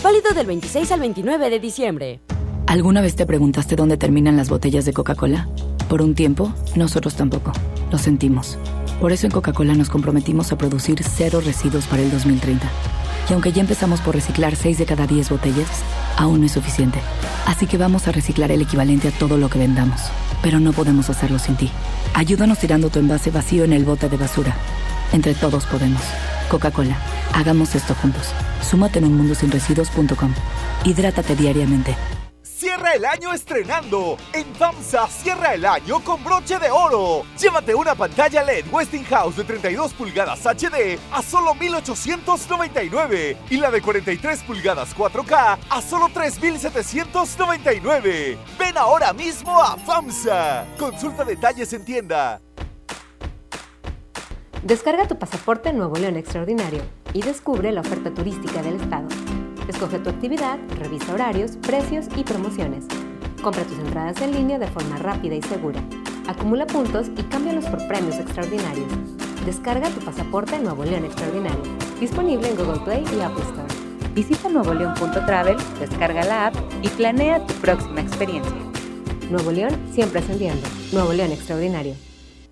Válido 0.01 0.31
del 0.33 0.47
26 0.47 0.93
al 0.93 1.01
29 1.01 1.49
de 1.49 1.59
diciembre. 1.59 2.21
¿Alguna 2.67 3.01
vez 3.01 3.17
te 3.17 3.25
preguntaste 3.25 3.75
dónde 3.75 3.97
terminan 3.97 4.37
las 4.37 4.49
botellas 4.49 4.85
de 4.85 4.93
Coca-Cola? 4.93 5.49
Por 5.89 6.01
un 6.01 6.15
tiempo, 6.15 6.53
nosotros 6.75 7.15
tampoco. 7.15 7.51
Lo 7.91 7.97
sentimos. 7.97 8.57
Por 9.01 9.11
eso 9.11 9.25
en 9.25 9.33
Coca-Cola 9.33 9.73
nos 9.73 9.89
comprometimos 9.89 10.53
a 10.53 10.57
producir 10.57 11.03
cero 11.03 11.41
residuos 11.43 11.85
para 11.87 12.01
el 12.01 12.11
2030. 12.11 12.65
Y 13.29 13.33
aunque 13.33 13.51
ya 13.51 13.59
empezamos 13.59 13.99
por 13.99 14.15
reciclar 14.15 14.55
6 14.55 14.77
de 14.77 14.85
cada 14.85 15.05
10 15.05 15.31
botellas, 15.31 15.67
aún 16.15 16.39
no 16.39 16.45
es 16.45 16.53
suficiente. 16.53 16.99
Así 17.45 17.67
que 17.67 17.77
vamos 17.77 18.07
a 18.07 18.13
reciclar 18.13 18.53
el 18.53 18.61
equivalente 18.61 19.09
a 19.09 19.11
todo 19.11 19.37
lo 19.37 19.49
que 19.49 19.59
vendamos. 19.59 19.99
Pero 20.41 20.61
no 20.61 20.71
podemos 20.71 21.09
hacerlo 21.09 21.39
sin 21.39 21.57
ti. 21.57 21.69
Ayúdanos 22.13 22.59
tirando 22.59 22.89
tu 22.89 22.99
envase 22.99 23.31
vacío 23.31 23.65
en 23.65 23.73
el 23.73 23.83
bote 23.83 24.07
de 24.07 24.15
basura. 24.15 24.55
Entre 25.11 25.33
todos 25.33 25.65
podemos. 25.65 26.01
Coca-Cola, 26.49 26.97
hagamos 27.33 27.75
esto 27.75 27.95
juntos. 27.95 28.33
Súmate 28.61 28.99
en 28.99 29.05
unmundosinresiduos.com. 29.05 30.33
Hidrátate 30.83 31.35
diariamente. 31.35 31.95
Cierra 32.41 32.93
el 32.93 33.05
año 33.05 33.33
estrenando. 33.33 34.17
En 34.33 34.53
FAMSA 34.55 35.07
cierra 35.07 35.53
el 35.53 35.65
año 35.65 36.03
con 36.03 36.21
broche 36.21 36.59
de 36.59 36.69
oro. 36.69 37.23
Llévate 37.39 37.73
una 37.73 37.95
pantalla 37.95 38.43
LED 38.43 38.65
Westinghouse 38.69 39.37
de 39.37 39.45
32 39.45 39.93
pulgadas 39.93 40.45
HD 40.45 40.99
a 41.13 41.21
solo 41.21 41.55
1899 41.55 43.37
y 43.49 43.57
la 43.57 43.71
de 43.71 43.81
43 43.81 44.43
pulgadas 44.43 44.93
4K 44.93 45.57
a 45.69 45.81
solo 45.81 46.09
3799. 46.09 48.37
Ven 48.59 48.77
ahora 48.77 49.13
mismo 49.13 49.57
a 49.61 49.77
FAMSA. 49.77 50.65
Consulta 50.77 51.23
detalles 51.23 51.71
en 51.71 51.85
tienda. 51.85 52.41
Descarga 54.63 55.07
tu 55.07 55.17
pasaporte 55.17 55.71
Nuevo 55.71 55.95
León 55.95 56.17
Extraordinario 56.17 56.81
y 57.13 57.21
descubre 57.21 57.71
la 57.71 57.79
oferta 57.79 58.13
turística 58.13 58.61
del 58.61 58.75
estado. 58.75 59.07
Escoge 59.69 59.99
tu 59.99 60.09
actividad, 60.09 60.59
revisa 60.77 61.13
horarios, 61.13 61.55
precios 61.55 62.07
y 62.17 62.25
promociones. 62.25 62.83
Compra 63.41 63.63
tus 63.63 63.79
entradas 63.79 64.21
en 64.21 64.33
línea 64.33 64.59
de 64.59 64.67
forma 64.67 64.97
rápida 64.97 65.35
y 65.35 65.41
segura. 65.41 65.81
Acumula 66.27 66.67
puntos 66.67 67.07
y 67.17 67.23
cámbialos 67.23 67.65
por 67.67 67.87
premios 67.87 68.17
extraordinarios. 68.17 68.91
Descarga 69.45 69.89
tu 69.89 70.01
pasaporte 70.01 70.59
Nuevo 70.59 70.83
León 70.83 71.05
Extraordinario. 71.05 71.63
Disponible 72.01 72.49
en 72.49 72.57
Google 72.57 72.81
Play 72.81 73.05
y 73.15 73.21
Apple 73.21 73.43
Store. 73.43 74.13
Visita 74.13 74.49
nuevoleón.travel, 74.49 75.55
descarga 75.79 76.25
la 76.25 76.47
app 76.47 76.55
y 76.81 76.89
planea 76.89 77.45
tu 77.45 77.53
próxima 77.55 78.01
experiencia. 78.01 78.51
Nuevo 79.29 79.51
León 79.51 79.71
siempre 79.93 80.19
ascendiendo. 80.19 80.67
Nuevo 80.91 81.13
León 81.13 81.31
Extraordinario. 81.31 82.08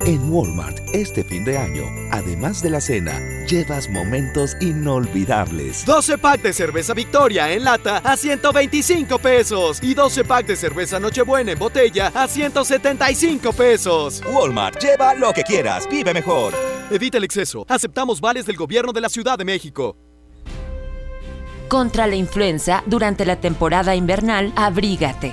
En 0.00 0.30
Walmart, 0.30 0.78
este 0.92 1.24
fin 1.24 1.44
de 1.44 1.56
año, 1.56 1.84
además 2.10 2.62
de 2.62 2.68
la 2.68 2.80
cena, 2.80 3.18
llevas 3.46 3.88
momentos 3.88 4.54
inolvidables. 4.60 5.86
12 5.86 6.18
pack 6.18 6.42
de 6.42 6.52
cerveza 6.52 6.92
Victoria 6.92 7.50
en 7.52 7.64
lata 7.64 7.98
a 7.98 8.16
125 8.16 9.18
pesos 9.18 9.82
y 9.82 9.94
12 9.94 10.24
pack 10.24 10.46
de 10.46 10.56
cerveza 10.56 11.00
Nochebuena 11.00 11.52
en 11.52 11.58
botella 11.58 12.12
a 12.14 12.28
175 12.28 13.52
pesos. 13.52 14.22
Walmart, 14.30 14.78
lleva 14.82 15.14
lo 15.14 15.32
que 15.32 15.42
quieras, 15.42 15.88
vive 15.90 16.12
mejor. 16.12 16.52
Evita 16.90 17.16
el 17.16 17.24
exceso. 17.24 17.64
Aceptamos 17.68 18.20
vales 18.20 18.44
del 18.44 18.56
gobierno 18.56 18.92
de 18.92 19.00
la 19.00 19.08
Ciudad 19.08 19.38
de 19.38 19.44
México. 19.44 19.96
Contra 21.68 22.06
la 22.06 22.16
influenza, 22.16 22.82
durante 22.86 23.24
la 23.24 23.40
temporada 23.40 23.94
invernal, 23.94 24.52
abrígate. 24.54 25.32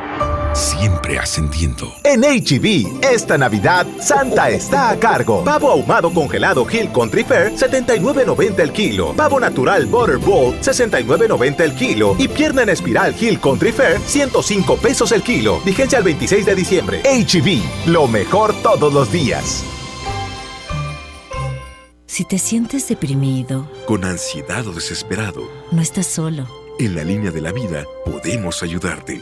Siempre 0.53 1.17
ascendiendo. 1.17 1.93
En 2.03 2.21
HB, 2.21 3.03
esta 3.03 3.37
Navidad, 3.37 3.87
Santa 3.99 4.49
está 4.49 4.89
a 4.89 4.99
cargo. 4.99 5.43
Pavo 5.43 5.71
ahumado 5.71 6.13
congelado 6.13 6.67
Hill 6.69 6.91
Country 6.91 7.23
Fair, 7.23 7.53
79.90 7.53 8.59
el 8.59 8.71
kilo. 8.73 9.13
Pavo 9.13 9.39
natural 9.39 9.85
Butter 9.85 10.17
Bowl, 10.17 10.53
69.90 10.59 11.61
el 11.61 11.73
kilo. 11.75 12.15
Y 12.17 12.27
pierna 12.27 12.63
en 12.63 12.69
espiral 12.69 13.15
Hill 13.19 13.39
Country 13.39 13.71
Fair, 13.71 13.99
105 14.05 14.77
pesos 14.77 15.11
el 15.13 15.21
kilo. 15.23 15.61
Vigencia 15.61 15.97
al 15.97 16.03
26 16.03 16.45
de 16.45 16.55
diciembre. 16.55 17.01
HB, 17.03 17.87
lo 17.89 18.07
mejor 18.07 18.53
todos 18.61 18.93
los 18.93 19.11
días. 19.11 19.63
Si 22.07 22.25
te 22.25 22.37
sientes 22.37 22.89
deprimido, 22.89 23.71
Con 23.87 24.03
ansiedad 24.03 24.67
o 24.67 24.73
desesperado, 24.73 25.49
no 25.71 25.81
estás 25.81 26.07
solo. 26.07 26.45
en 26.77 26.95
la 26.95 27.03
línea 27.05 27.31
de 27.31 27.39
la 27.41 27.53
vida 27.53 27.85
podemos 28.05 28.63
ayudarte. 28.63 29.21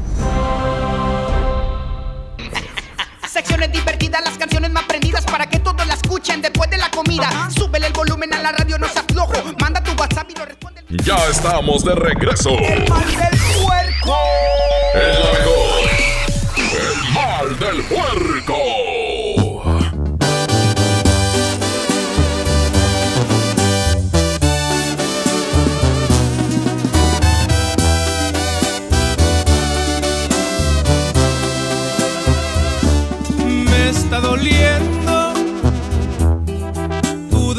Secciones 3.51 3.73
divertidas, 3.73 4.21
las 4.23 4.37
canciones 4.37 4.71
más 4.71 4.85
prendidas 4.85 5.25
para 5.25 5.45
que 5.45 5.59
todos 5.59 5.85
la 5.85 5.95
escuchen 5.95 6.41
después 6.41 6.69
de 6.69 6.77
la 6.77 6.89
comida. 6.89 7.49
Súbele 7.53 7.87
el 7.87 7.91
volumen 7.91 8.33
a 8.33 8.41
la 8.41 8.53
radio, 8.53 8.77
no 8.77 8.87
se 8.87 8.99
aflojo. 8.99 9.33
Manda 9.59 9.83
tu 9.83 9.91
WhatsApp 9.91 10.29
y 10.31 10.39
lo 10.39 10.45
responde. 10.45 10.81
Ya 11.03 11.17
estamos 11.29 11.83
de 11.83 11.93
regreso. 11.95 12.51
El 12.51 12.87
mal 12.87 13.05
del 13.05 13.39
puerco. 13.61 14.17
El 14.93 15.19
la 15.19 15.31
mejor. 15.33 15.89
El 16.55 17.13
mal 17.13 17.59
del 17.59 17.83
puerco. 17.83 18.30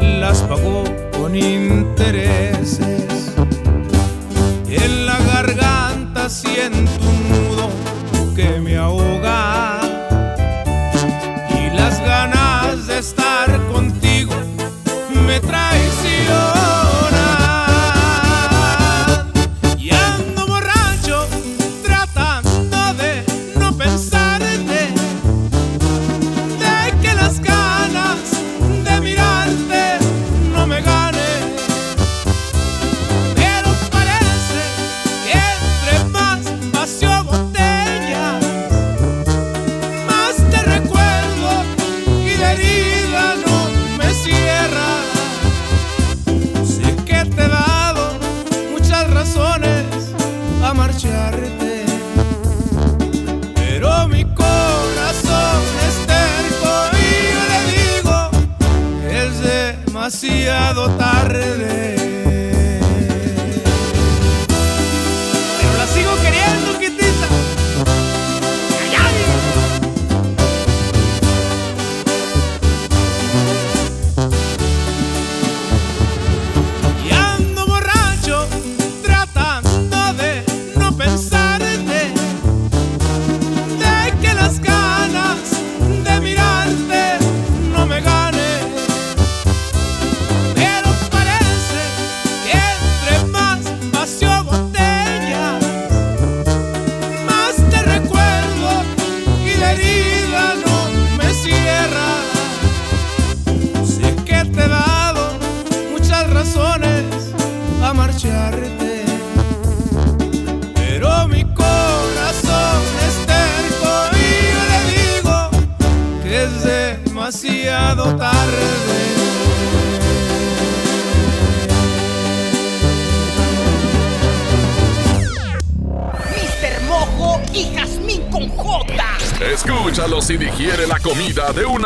Las 0.00 0.42
pago 0.42 0.82
con 1.16 1.36
intereses. 1.36 3.32
En 4.68 5.06
la 5.06 5.16
garganta 5.20 6.28
siento 6.28 7.13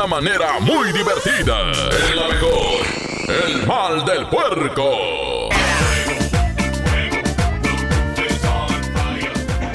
manera 0.08 0.58
muy 0.60 0.90
divertida. 0.90 1.70
Es 1.70 2.16
la 2.16 2.28
mejor. 2.28 2.86
El 3.46 3.66
mal 3.66 4.04
del 4.06 4.26
puerco. 4.28 5.50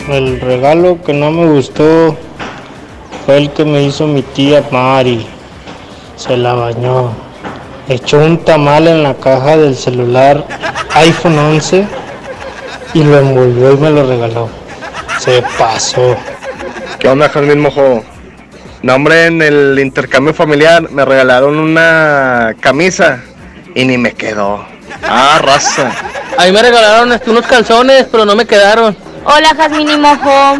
El 0.10 0.42
regalo 0.42 1.00
que 1.04 1.14
no 1.14 1.30
me 1.30 1.46
gustó 1.46 2.18
fue 3.26 3.38
el 3.38 3.52
que 3.52 3.64
me 3.64 3.84
hizo 3.84 4.08
mi 4.08 4.24
tía 4.24 4.68
Mari. 4.72 5.28
Se 6.16 6.36
la 6.36 6.54
bañó. 6.54 7.12
Echó 7.88 8.18
un 8.18 8.44
tamal 8.44 8.88
en 8.88 9.04
la 9.04 9.14
caja 9.14 9.56
del 9.58 9.76
celular 9.76 10.46
iPhone 10.96 11.38
11 11.38 11.86
y 12.96 13.04
lo 13.04 13.20
envolvió 13.20 13.74
y 13.74 13.78
me 13.78 13.92
lo 13.92 14.08
regaló. 14.08 14.50
Se 15.20 15.44
pasó. 15.60 16.16
¿Qué 17.00 17.08
onda, 17.08 17.30
Jazmín 17.30 17.60
Mojo? 17.60 18.04
No, 18.84 18.96
hombre, 18.96 19.28
en 19.28 19.42
el 19.42 19.80
intercambio 19.80 20.34
familiar 20.34 20.92
me 20.92 21.06
regalaron 21.06 21.58
una 21.58 22.54
camisa 22.60 23.24
y 23.74 23.86
ni 23.86 23.98
me 23.98 24.12
quedó. 24.12 24.66
Ah, 25.02 25.40
raza. 25.42 25.90
A 26.38 26.46
mí 26.46 26.52
me 26.52 26.62
regalaron 26.62 27.18
unos 27.28 27.48
calzones, 27.48 28.08
pero 28.12 28.26
no 28.26 28.36
me 28.36 28.46
quedaron. 28.46 28.94
Hola, 29.24 29.56
Jazmín 29.56 29.90
y 29.90 29.98
Mojo. 29.98 30.58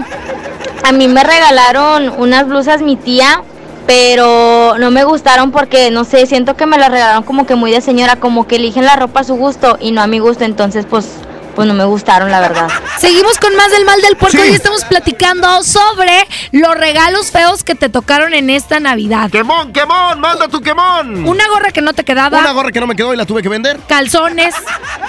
A 0.84 0.92
mí 0.94 1.10
me 1.10 1.22
regalaron 1.22 2.14
unas 2.18 2.48
blusas 2.48 2.82
mi 2.82 2.96
tía, 2.96 3.42
pero 3.88 4.78
no 4.80 4.90
me 4.90 5.04
gustaron 5.04 5.52
porque, 5.52 5.92
no 5.92 6.06
sé, 6.06 6.26
siento 6.26 6.56
que 6.56 6.66
me 6.66 6.78
las 6.78 6.92
regalaron 6.92 7.24
como 7.24 7.46
que 7.46 7.56
muy 7.56 7.72
de 7.72 7.82
señora, 7.82 8.16
como 8.16 8.48
que 8.48 8.56
eligen 8.56 8.86
la 8.86 8.96
ropa 8.96 9.20
a 9.20 9.24
su 9.26 9.36
gusto 9.36 9.78
y 9.82 9.92
no 9.92 10.02
a 10.02 10.08
mi 10.08 10.20
gusto, 10.20 10.46
entonces 10.46 10.86
pues, 10.90 11.08
pues 11.56 11.68
no 11.68 11.74
me 11.74 11.84
gustaron, 11.86 12.32
la 12.32 12.40
verdad. 12.40 12.68
Seguimos 13.00 13.38
con 13.38 13.56
más 13.56 13.72
del 13.72 13.86
mal 13.86 14.02
del 14.02 14.16
puerco 14.18 14.44
y 14.44 14.50
estamos 14.54 14.84
platicando 14.86 15.64
sobre 15.64 16.28
los 16.52 16.76
regalos 16.76 17.32
feos 17.32 17.64
que 17.64 17.76
te 17.76 17.90
tocaron 17.90 18.34
en 18.34 18.50
esta 18.50 18.80
Navidad. 18.80 19.30
¡Quemón, 19.32 19.72
quemón! 19.74 20.20
¡Manda 20.20 20.48
tu 20.48 20.62
quemón! 20.62 21.28
Una 21.28 21.48
gorra 21.48 21.72
que 21.72 21.82
no 21.82 21.94
te 21.94 22.04
quedaba. 22.04 22.40
Una 22.40 22.52
gorra 22.52 22.72
que 22.72 22.80
no 22.80 22.88
me 22.88 22.96
quedó 22.96 23.14
y 23.14 23.18
la 23.18 23.26
tuve 23.26 23.42
que 23.42 23.50
vender. 23.50 23.80
Calzones. 23.88 24.56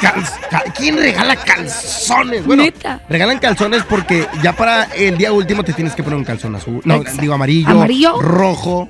Cal- 0.00 0.24
cal- 0.50 0.72
¿Quién 0.76 0.96
regala 0.98 1.36
calzones? 1.36 2.44
Bueno, 2.44 2.64
regalan 3.08 3.38
calzones 3.38 3.82
porque 3.84 4.28
ya 4.42 4.52
para 4.54 4.84
el 4.84 5.16
día 5.16 5.32
último 5.32 5.62
te 5.64 5.72
tienes 5.72 5.94
que 5.94 6.02
poner 6.02 6.18
un 6.18 6.24
calzón 6.24 6.54
azul. 6.56 6.80
No, 6.84 6.96
Exacto. 6.96 7.20
digo 7.20 7.34
amarillo. 7.34 7.70
Amarillo. 7.70 8.20
Rojo. 8.20 8.88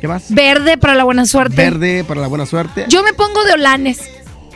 ¿Qué 0.00 0.06
más? 0.06 0.26
Verde 0.32 0.78
para 0.78 0.94
la 0.94 1.02
buena 1.02 1.26
suerte. 1.26 1.56
Verde 1.56 2.04
para 2.04 2.20
la 2.20 2.28
buena 2.28 2.46
suerte. 2.46 2.84
Yo 2.88 3.02
me 3.02 3.12
pongo 3.14 3.42
de 3.44 3.54
olanes. 3.54 3.98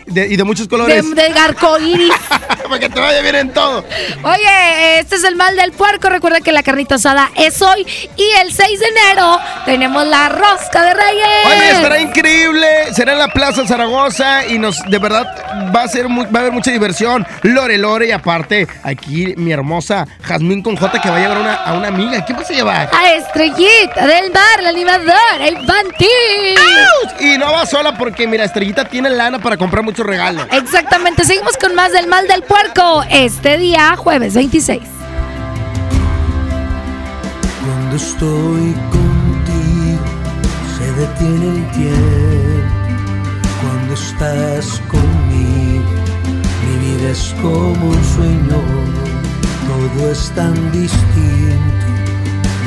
De- 0.06 0.26
y 0.28 0.36
de 0.36 0.44
muchos 0.44 0.66
De, 0.66 0.70
colores. 0.70 1.14
de 1.14 1.26
arcoíris. 1.38 2.12
para 2.68 2.78
que 2.78 2.88
te 2.88 3.00
vaya 3.00 3.20
bien 3.22 3.34
en 3.36 3.52
todo. 3.52 3.84
Oye, 4.22 4.98
este 5.00 5.16
es 5.16 5.24
el 5.24 5.36
mal 5.36 5.56
del 5.56 5.72
puerco. 5.72 6.08
Recuerda 6.08 6.40
que 6.40 6.52
la 6.52 6.62
carnita 6.62 6.94
asada 6.96 7.30
es 7.36 7.60
hoy. 7.62 7.86
Y 8.16 8.24
el 8.40 8.52
6 8.52 8.80
de 8.80 8.86
enero 8.86 9.38
tenemos 9.64 10.06
la 10.06 10.28
rosca 10.28 10.82
de 10.82 10.94
Reyes. 10.94 11.26
Oye, 11.46 11.70
estará 11.72 12.00
increíble. 12.00 12.66
Será 12.94 13.12
en 13.12 13.18
la 13.18 13.28
Plaza 13.28 13.66
Zaragoza 13.66 14.46
y 14.46 14.58
nos, 14.58 14.78
de 14.88 14.98
verdad, 14.98 15.26
va 15.74 15.82
a 15.82 15.88
ser, 15.88 16.08
mu- 16.08 16.24
va 16.24 16.38
a 16.38 16.42
haber 16.42 16.52
mucha 16.52 16.70
diversión. 16.70 17.26
Lore, 17.42 17.78
Lore, 17.78 18.06
y 18.08 18.12
aparte, 18.12 18.66
aquí 18.82 19.34
mi 19.36 19.52
hermosa 19.52 20.06
Jazmín 20.22 20.62
con 20.62 20.76
J 20.76 21.00
que 21.00 21.10
va 21.10 21.16
a 21.16 21.20
llevar 21.20 21.38
una, 21.38 21.54
a 21.54 21.74
una 21.74 21.88
amiga. 21.88 22.24
¿Qué 22.24 22.32
vas 22.32 22.48
a 22.50 22.52
llevar? 22.54 22.90
A 22.92 23.12
Estrellita 23.14 24.06
del 24.06 24.30
Mar, 24.32 24.62
la 24.62 24.68
animadora 24.70 25.48
infantil. 25.48 26.08
Y 27.20 27.38
no 27.38 27.52
va 27.52 27.66
sola 27.66 27.96
porque, 27.96 28.26
mira, 28.26 28.44
Estrellita 28.44 28.84
tiene 28.84 29.10
lana 29.10 29.38
para 29.38 29.56
comprar 29.56 29.84
muchos 29.92 30.06
regalos. 30.06 30.46
Exactamente, 30.50 31.22
seguimos 31.24 31.58
con 31.58 31.74
más 31.74 31.92
del 31.92 32.06
mal 32.06 32.26
del 32.26 32.42
puerco. 32.42 33.02
Este 33.10 33.58
día, 33.58 33.94
jueves 33.96 34.32
26. 34.32 34.80
Cuando 37.62 37.96
estoy 37.96 38.74
contigo 38.90 40.04
se 40.78 40.92
detiene 40.92 41.48
el 41.58 41.70
tiempo. 41.72 42.72
Cuando 43.60 43.94
estás 43.94 44.80
conmigo 44.88 45.84
mi 46.64 46.74
vida 46.86 47.10
es 47.10 47.34
como 47.42 47.88
un 47.90 48.04
sueño. 48.16 48.62
Todo 49.68 50.10
es 50.10 50.30
tan 50.34 50.54
distinto 50.72 51.86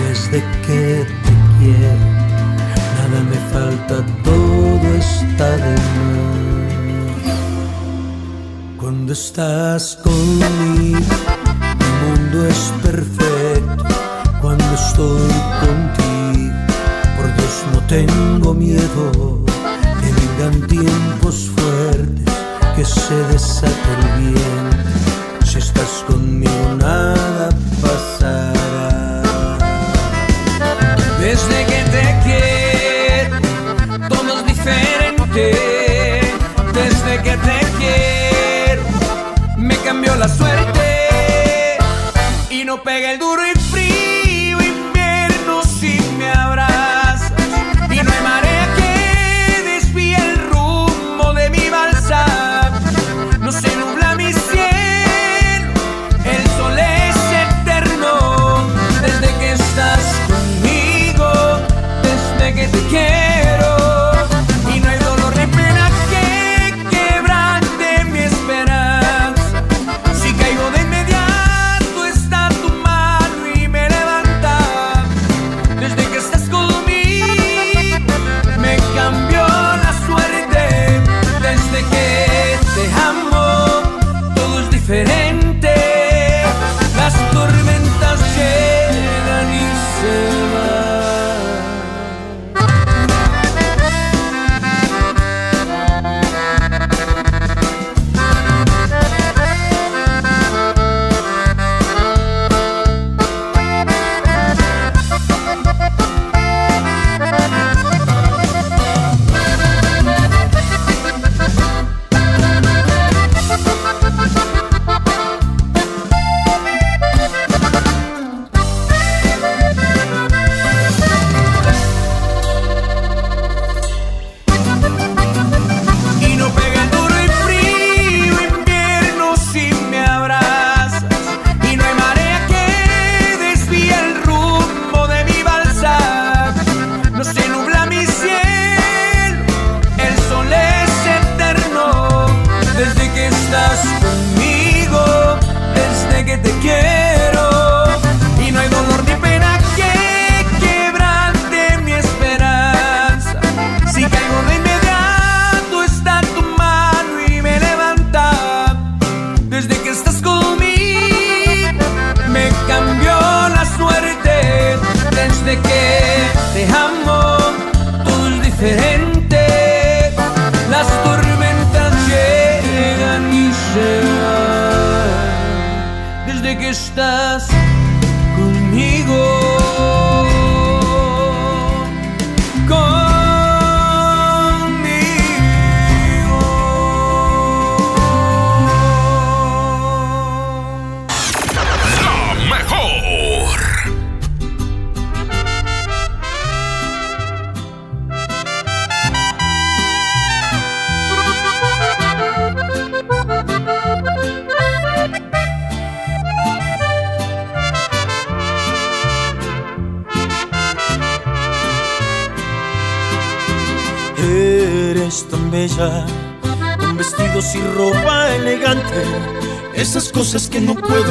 desde 0.08 0.44
que 0.68 1.08
te 1.24 1.34
quiero. 1.58 2.06
Nada 2.96 3.20
me 3.32 3.40
falta, 3.52 4.06
todo 4.24 4.96
está 4.96 5.58
de 5.58 5.74
más. 5.74 6.15
Cuando 8.86 9.14
estás 9.14 9.98
conmigo 10.04 11.00
mi 11.80 11.90
mundo 12.04 12.46
es 12.46 12.72
perfecto 12.84 13.84
cuando 14.40 14.64
estoy 14.76 15.32
contigo. 15.66 16.54
pues 17.36 17.64
no 17.74 17.80
tengo 17.88 18.54
miedo 18.54 19.44
que 20.00 20.12
vengan 20.14 20.68
tiempos 20.68 21.50
fuertes, 21.56 22.36
que 22.76 22.86
se 22.86 23.16
desate 23.34 23.74
el 24.02 24.34
bien. 24.34 24.70
Si 25.44 25.58
estás 25.58 26.04
conmigo 26.08 26.76
nada 26.78 27.50
pasará. 27.82 28.75
Y 42.76 42.78
no 42.78 42.84
pega 42.84 43.12
el 43.12 43.20
duro 43.20 43.42
y 43.46 43.55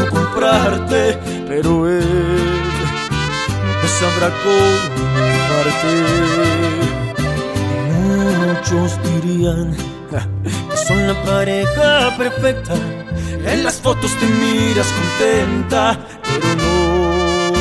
no 0.04 0.10
comprarte, 0.10 1.18
pero 1.46 1.88
él 1.88 2.02
te 3.80 3.88
sabrá 3.88 4.30
comparte. 4.42 6.04
Muchos 7.92 8.98
dirían 9.02 9.76
que 10.10 10.18
son 10.76 11.06
la 11.06 11.14
pareja 11.24 12.14
perfecta, 12.16 12.74
en 13.44 13.64
las 13.64 13.80
fotos 13.80 14.10
te 14.18 14.26
miras 14.26 14.92
contenta, 14.92 15.98
pero 16.22 16.54
no, 16.56 17.52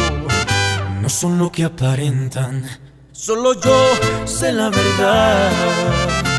no 1.02 1.10
son 1.10 1.38
lo 1.38 1.52
que 1.52 1.66
aparentan. 1.66 2.68
Solo 3.12 3.54
yo 3.54 3.94
sé 4.26 4.52
la 4.52 4.70
verdad. 4.70 6.32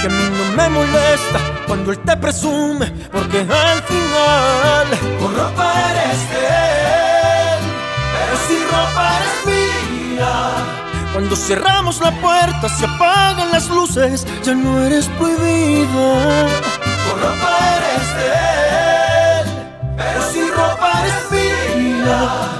Que 0.00 0.06
a 0.06 0.10
mí 0.10 0.30
no 0.30 0.56
me 0.56 0.68
molesta 0.70 1.38
cuando 1.66 1.92
él 1.92 1.98
te 1.98 2.16
presume, 2.16 2.86
porque 3.12 3.40
al 3.40 3.82
final 3.82 4.86
con 5.20 5.36
ropa 5.36 5.74
eres 5.90 6.30
de 6.30 6.46
él, 7.52 7.60
pero 8.14 8.34
si 8.48 8.64
ropa 8.64 9.18
eres 9.18 9.44
mía. 10.16 10.34
Cuando 11.12 11.36
cerramos 11.36 12.00
la 12.00 12.12
puerta, 12.12 12.68
se 12.70 12.86
apagan 12.86 13.50
las 13.52 13.68
luces, 13.68 14.26
ya 14.42 14.54
no 14.54 14.80
eres 14.80 15.06
prohibida. 15.18 16.48
Con 17.06 17.20
ropa 17.20 17.58
eres 17.76 18.08
de 18.16 18.28
él, 19.40 19.46
pero 19.98 20.32
si 20.32 20.50
ropa 20.50 20.92
eres 21.02 21.30
mía. 21.30 22.59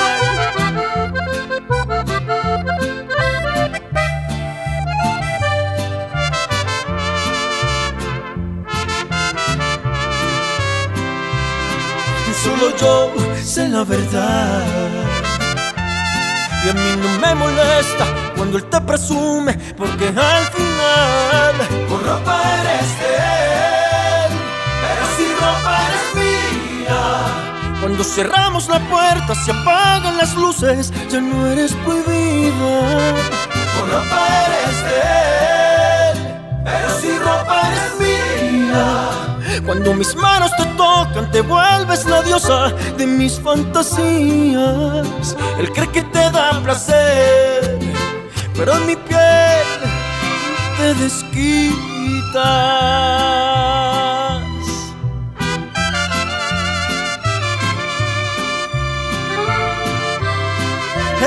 Solo 12.43 12.75
yo 12.75 13.11
sé 13.43 13.69
la 13.69 13.83
verdad. 13.83 14.65
Y 16.65 16.69
a 16.69 16.73
mí 16.73 16.95
no 17.01 17.09
me 17.19 17.35
molesta 17.35 18.05
cuando 18.35 18.57
él 18.57 18.65
te 18.65 18.81
presume, 18.81 19.53
porque 19.77 20.07
al 20.07 20.45
final 20.57 21.55
con 21.87 22.03
ropa 22.03 22.41
eres 22.61 22.89
de 23.01 23.15
él, 24.25 24.31
pero 24.81 25.03
si 25.15 25.25
ropa 25.43 25.71
eres 25.87 26.07
mía. 26.15 27.01
Cuando 27.79 28.03
cerramos 28.03 28.67
la 28.69 28.79
puerta, 28.79 29.35
se 29.35 29.51
apagan 29.51 30.17
las 30.17 30.35
luces, 30.35 30.91
ya 31.11 31.21
no 31.21 31.45
eres 31.45 31.73
prohibida. 31.85 32.73
Con 33.75 33.85
ropa 33.91 34.19
eres 34.47 34.77
de 34.87 34.99
él, 36.09 36.17
pero 36.63 36.87
si 36.99 37.17
ropa 37.19 37.55
eres 37.69 37.91
mía. 37.99 38.87
Cuando 39.65 39.93
mis 39.93 40.15
manos 40.15 40.30
te 41.31 41.41
vuelves 41.41 42.05
la 42.05 42.21
diosa 42.21 42.69
de 42.97 43.07
mis 43.07 43.39
fantasías. 43.39 45.35
Él 45.57 45.71
cree 45.73 45.89
que 45.89 46.01
te 46.03 46.29
da 46.31 46.61
placer, 46.63 47.79
pero 48.55 48.75
en 48.75 48.85
mi 48.87 48.95
piel 48.95 49.67
te 50.77 50.93
desquitas. 50.95 51.31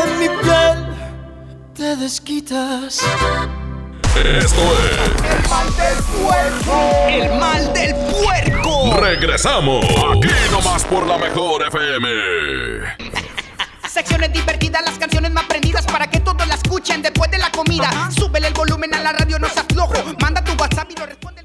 En 0.03 0.19
mi 0.19 0.29
piel 0.29 0.97
te 1.75 1.97
desquitas. 1.97 3.01
Esto 4.17 4.63
es 4.63 5.01
El 5.25 5.51
mal 5.51 5.67
del 5.77 5.99
puerco. 6.05 6.75
El 7.09 7.41
mal 7.41 7.73
del 7.73 7.93
puerco. 8.25 8.97
Regresamos 9.01 9.85
aquí 9.85 10.29
nomás 10.51 10.85
por 10.85 11.07
la 11.07 11.18
mejor 11.18 11.66
FM. 11.66 12.09
Secciones 13.89 14.33
divertidas, 14.33 14.83
las 14.85 14.99
canciones 14.99 15.31
más 15.31 15.45
prendidas 15.45 15.87
para 15.87 16.09
que 16.09 16.20
todos 16.20 16.47
la 16.49 16.55
escuchen 16.55 17.03
después 17.03 17.31
de 17.31 17.39
la 17.39 17.51
comida. 17.51 18.11
Súbele 18.11 18.49
el 18.49 18.55
volumen 18.55 18.93
a 18.95 19.01
la 19.01 19.12
radio, 19.12 19.39
no 19.39 19.49
se 19.49 19.61
aflojo. 19.61 19.95
Manda 20.20 20.43
tu 20.43 20.53
WhatsApp 20.55 20.91
y 20.91 20.99
lo 20.99 21.07
responde. 21.07 21.45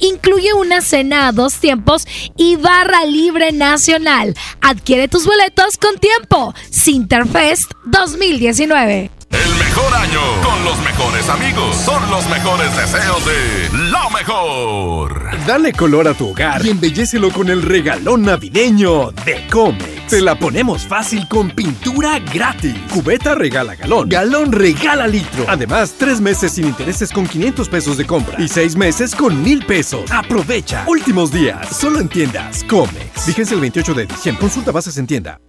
incluye 0.00 0.52
una 0.54 0.80
cena 0.80 1.28
a 1.28 1.32
dos 1.32 1.54
tiempos 1.54 2.06
y 2.36 2.56
barra 2.56 3.04
libre 3.04 3.52
nacional. 3.52 4.34
Adquiere 4.60 5.08
tus 5.08 5.24
boletos 5.24 5.76
con 5.76 5.98
tiempo. 5.98 6.54
Sinterfest 6.70 7.72
2019. 7.84 9.19
El 9.30 9.54
mejor 9.58 9.94
año 9.94 10.20
con 10.42 10.64
los 10.64 10.78
mejores 10.82 11.28
amigos 11.28 11.76
son 11.76 12.10
los 12.10 12.28
mejores 12.28 12.76
deseos 12.76 13.24
de 13.24 13.90
la 13.90 14.08
mejor. 14.10 15.30
Dale 15.46 15.72
color 15.72 16.08
a 16.08 16.14
tu 16.14 16.30
hogar 16.30 16.64
y 16.66 16.70
embellecelo 16.70 17.30
con 17.30 17.48
el 17.48 17.62
regalón 17.62 18.22
navideño 18.22 19.12
de 19.24 19.46
Comex. 19.48 20.08
Te 20.08 20.20
la 20.20 20.36
ponemos 20.36 20.84
fácil 20.84 21.28
con 21.28 21.50
pintura 21.50 22.18
gratis. 22.18 22.74
Cubeta 22.92 23.36
regala 23.36 23.76
galón. 23.76 24.08
Galón 24.08 24.50
regala 24.50 25.06
litro. 25.06 25.44
Además, 25.46 25.94
tres 25.96 26.20
meses 26.20 26.52
sin 26.52 26.66
intereses 26.66 27.12
con 27.12 27.26
500 27.26 27.68
pesos 27.68 27.96
de 27.96 28.06
compra 28.06 28.40
y 28.40 28.48
seis 28.48 28.74
meses 28.74 29.14
con 29.14 29.40
mil 29.40 29.64
pesos. 29.64 30.10
Aprovecha. 30.10 30.84
Últimos 30.88 31.30
días. 31.30 31.68
Solo 31.76 32.00
en 32.00 32.08
tiendas 32.08 32.64
Comex. 32.64 33.26
Vigencia 33.26 33.54
el 33.54 33.60
28 33.60 33.94
de 33.94 34.06
diciembre. 34.06 34.40
Consulta 34.40 34.72
bases 34.72 34.98
en 34.98 35.06
tienda. 35.06 35.40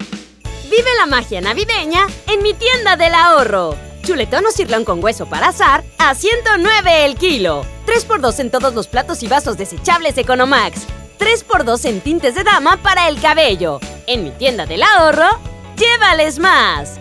Vive 0.72 0.90
la 0.98 1.06
magia 1.06 1.42
navideña 1.42 2.08
en 2.28 2.42
mi 2.42 2.54
tienda 2.54 2.96
del 2.96 3.14
ahorro. 3.14 3.76
Chuletón 4.04 4.46
o 4.46 4.52
cirlón 4.52 4.86
con 4.86 5.04
hueso 5.04 5.26
para 5.26 5.50
azar 5.50 5.84
a 5.98 6.16
109 6.16 7.04
el 7.04 7.18
kilo. 7.18 7.66
3x2 7.86 8.40
en 8.40 8.52
todos 8.52 8.74
los 8.74 8.88
platos 8.88 9.22
y 9.22 9.28
vasos 9.28 9.58
desechables 9.58 10.18
Economax. 10.18 10.84
3x2 11.20 11.84
en 11.90 12.00
tintes 12.00 12.36
de 12.36 12.46
dama 12.46 12.78
para 12.78 13.10
el 13.10 13.20
cabello. 13.20 13.82
En 14.08 14.24
mi 14.24 14.32
tienda 14.32 14.66
del 14.66 14.82
ahorro, 14.82 15.28
llévales 15.76 16.40
más. 16.40 17.01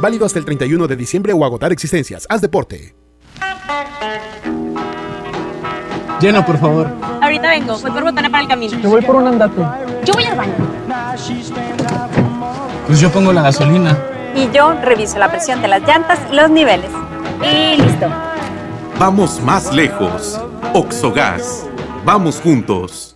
Válido 0.00 0.26
hasta 0.26 0.38
el 0.38 0.44
31 0.44 0.86
de 0.86 0.96
diciembre 0.96 1.32
o 1.32 1.44
agotar 1.44 1.72
existencias. 1.72 2.26
Haz 2.28 2.40
deporte. 2.40 2.94
Llena, 6.20 6.44
por 6.44 6.58
favor. 6.58 6.88
Ahorita 7.22 7.48
vengo, 7.48 7.78
voy 7.78 7.90
por 7.90 8.04
botana 8.04 8.30
para 8.30 8.42
el 8.42 8.48
camino. 8.48 8.78
Yo 8.78 8.90
voy 8.90 9.02
por 9.02 9.16
un 9.16 9.26
andate. 9.26 9.62
Yo 10.04 10.14
voy 10.14 10.24
al 10.24 10.36
baño. 10.36 10.54
Pues 12.86 13.00
yo 13.00 13.10
pongo 13.10 13.32
la 13.32 13.42
gasolina. 13.42 13.98
Y 14.34 14.50
yo 14.54 14.74
reviso 14.82 15.18
la 15.18 15.30
presión 15.30 15.62
de 15.62 15.68
las 15.68 15.82
llantas 15.82 16.18
y 16.30 16.34
los 16.34 16.50
niveles. 16.50 16.90
Y 17.42 17.80
listo. 17.80 18.06
Vamos 18.98 19.40
más 19.42 19.72
lejos. 19.72 20.40
Oxogas. 20.74 21.66
Vamos 22.04 22.40
juntos. 22.40 23.15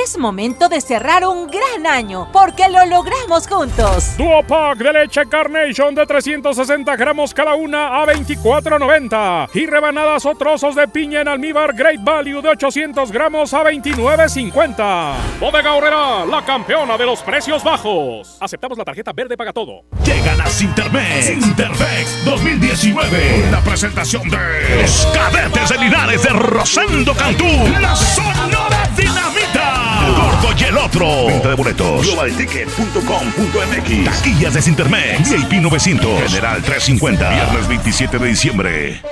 Es 0.00 0.16
momento 0.16 0.70
de 0.70 0.80
cerrar 0.80 1.26
un 1.26 1.48
gran 1.48 1.86
año 1.86 2.26
porque 2.32 2.66
lo 2.70 2.86
logramos 2.86 3.46
juntos. 3.46 4.16
Duo 4.16 4.42
Pack 4.42 4.78
de 4.78 4.90
leche 4.90 5.26
Carnation 5.28 5.94
de 5.94 6.06
360 6.06 6.96
gramos 6.96 7.34
cada 7.34 7.54
una 7.54 8.00
a 8.00 8.06
24.90 8.06 9.50
y 9.52 9.66
rebanadas 9.66 10.24
o 10.24 10.34
trozos 10.34 10.74
de 10.76 10.88
piña 10.88 11.20
en 11.20 11.28
almíbar 11.28 11.74
Great 11.74 12.02
Value 12.02 12.40
de 12.40 12.48
800 12.48 13.12
gramos 13.12 13.52
a 13.52 13.64
29.50. 13.64 15.14
Bodega 15.38 15.74
Horrera, 15.74 16.24
la 16.24 16.42
campeona 16.42 16.96
de 16.96 17.04
los 17.04 17.20
precios 17.20 17.62
bajos. 17.62 18.38
Aceptamos 18.40 18.78
la 18.78 18.84
tarjeta 18.84 19.12
verde 19.12 19.36
paga 19.36 19.52
todo. 19.52 19.84
Llegan 20.04 20.40
a 20.40 20.46
Sintermex. 20.46 21.26
Sintermex 21.26 22.24
2019. 22.24 23.50
La 23.50 23.60
presentación 23.60 24.26
de 24.30 24.80
los 24.80 25.06
cadetes 25.12 25.68
de 25.68 25.78
Linares 25.78 26.22
de 26.22 26.30
Rosendo 26.30 27.14
Cantú. 27.14 27.44
La 27.78 27.94
Sonora 27.94 28.88
Dinamita. 28.96 29.81
Gordo 30.16 30.54
y 30.58 30.64
el 30.64 30.76
otro. 30.76 31.26
Venta 31.26 31.48
de 31.48 31.54
boletos. 31.54 32.06
Globalticket.com.mx. 32.06 34.04
Taquillas 34.04 34.54
de 34.54 34.62
Sintermex. 34.62 35.30
VIP 35.30 35.62
900. 35.62 36.22
General 36.30 36.62
350. 36.62 37.30
Viernes 37.30 37.68
27 37.68 38.18
de 38.18 38.26
diciembre. 38.26 39.02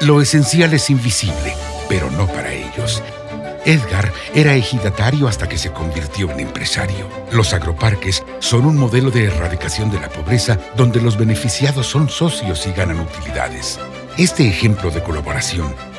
Lo 0.00 0.20
esencial 0.20 0.74
es 0.74 0.90
invisible, 0.90 1.54
pero 1.88 2.10
no 2.10 2.26
para 2.26 2.52
ellos. 2.52 3.02
Edgar 3.64 4.12
era 4.32 4.54
ejidatario 4.54 5.26
hasta 5.26 5.48
que 5.48 5.58
se 5.58 5.72
convirtió 5.72 6.30
en 6.30 6.38
empresario. 6.40 7.08
Los 7.32 7.52
agroparques 7.52 8.22
son 8.38 8.64
un 8.64 8.76
modelo 8.76 9.10
de 9.10 9.24
erradicación 9.24 9.90
de 9.90 9.98
la 10.00 10.08
pobreza 10.08 10.58
donde 10.76 11.00
los 11.00 11.16
beneficiados 11.18 11.86
son 11.86 12.08
socios 12.08 12.64
y 12.66 12.72
ganan 12.72 13.00
utilidades. 13.00 13.80
Este 14.16 14.46
ejemplo 14.46 14.90
de 14.90 15.02
colaboración 15.02 15.74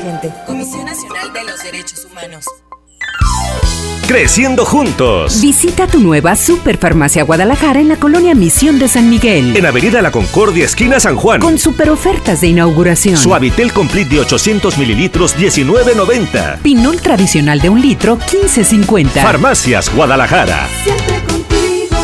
gente. 0.00 0.32
Comisión 0.46 0.84
Nacional 0.84 1.32
de 1.32 1.44
los 1.44 1.62
Derechos 1.62 2.06
Humanos. 2.10 2.44
Creciendo 4.06 4.64
juntos. 4.64 5.42
Visita 5.42 5.86
tu 5.86 6.00
nueva 6.00 6.34
Superfarmacia 6.34 7.24
Guadalajara 7.24 7.78
en 7.80 7.88
la 7.88 7.96
colonia 7.96 8.34
Misión 8.34 8.78
de 8.78 8.88
San 8.88 9.10
Miguel. 9.10 9.54
En 9.54 9.66
Avenida 9.66 10.00
La 10.00 10.10
Concordia, 10.10 10.64
esquina 10.64 10.98
San 10.98 11.16
Juan. 11.16 11.42
Con 11.42 11.58
super 11.58 11.90
ofertas 11.90 12.40
de 12.40 12.46
inauguración. 12.48 13.18
Suavitel 13.18 13.70
Complete 13.72 14.14
de 14.14 14.20
800 14.20 14.78
mililitros, 14.78 15.36
19.90. 15.36 16.60
Pinol 16.60 17.02
tradicional 17.02 17.60
de 17.60 17.68
un 17.68 17.82
litro, 17.82 18.18
15.50. 18.18 19.08
Farmacias 19.10 19.94
Guadalajara. 19.94 20.66
Siempre 20.82 21.22
contigo. 21.30 21.96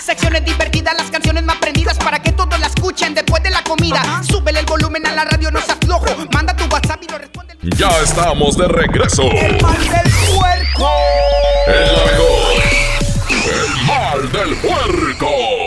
Secciones 0.00 0.44
divertidas, 0.44 0.96
escuchen 2.90 3.14
después 3.14 3.42
de 3.42 3.50
la 3.50 3.62
comida. 3.62 4.20
Súbele 4.28 4.60
el 4.60 4.66
volumen 4.66 5.06
a 5.06 5.12
la 5.12 5.24
radio, 5.24 5.50
no 5.50 5.60
se 5.60 5.72
aflojo. 5.72 6.06
Manda 6.32 6.56
tu 6.56 6.64
WhatsApp 6.64 7.00
y 7.02 7.10
lo 7.10 7.18
responde. 7.18 7.56
Ya 7.62 7.88
estamos 8.02 8.56
de 8.56 8.66
regreso. 8.66 9.22
El 9.22 9.62
mal 9.62 9.78
del 9.78 10.12
puerco. 10.34 10.90
El 11.68 11.96
la 11.96 12.04
mejor. 12.04 12.62
El 13.30 13.86
mal 13.86 14.32
del 14.32 14.56
puerco. 14.56 15.59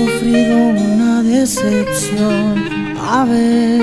Sufrido 0.00 0.56
una 0.56 1.22
decepción. 1.22 2.54
A 2.98 3.24
ver 3.24 3.80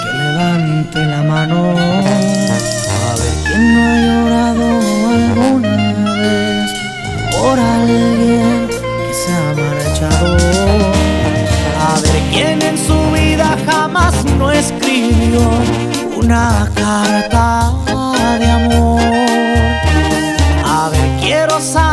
que 0.00 0.10
levante 0.22 0.98
la 1.04 1.22
mano. 1.22 1.58
A 3.06 3.10
ver 3.20 3.34
quién 3.46 3.62
no 3.74 3.80
ha 3.88 3.96
llorado 4.06 4.66
alguna 5.16 5.76
vez 6.22 6.70
por 7.32 7.58
alguien 7.58 8.68
que 8.68 9.12
se 9.20 9.30
ha 9.38 9.48
marchado. 9.62 10.30
A 11.88 12.00
ver 12.02 12.20
quién 12.32 12.62
en 12.62 12.76
su 12.86 12.98
vida 13.10 13.56
jamás 13.66 14.14
no 14.38 14.50
escribió 14.50 15.42
una 16.16 16.70
carta 16.74 17.72
de 18.38 18.46
amor. 18.60 19.00
A 20.64 20.90
ver, 20.90 21.08
quiero 21.20 21.60
saber 21.60 21.87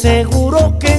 seguro 0.00 0.78
que 0.78 0.89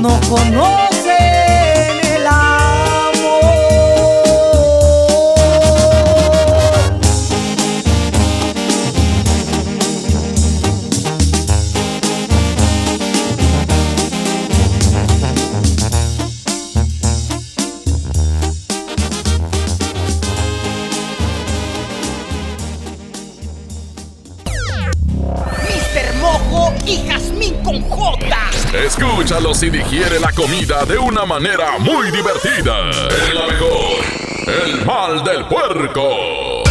no 0.00 0.20
conocen 0.28 0.87
Escúchalos 29.58 29.62
y 29.62 29.70
digiere 29.70 30.20
la 30.20 30.32
comida 30.32 30.84
de 30.84 30.98
una 30.98 31.24
manera 31.24 31.78
muy 31.78 32.10
divertida. 32.10 32.90
El 33.30 33.34
la 33.34 33.46
mejor. 33.46 34.04
El 34.46 34.84
mal 34.84 35.24
del 35.24 35.46
puerco. 35.46 36.62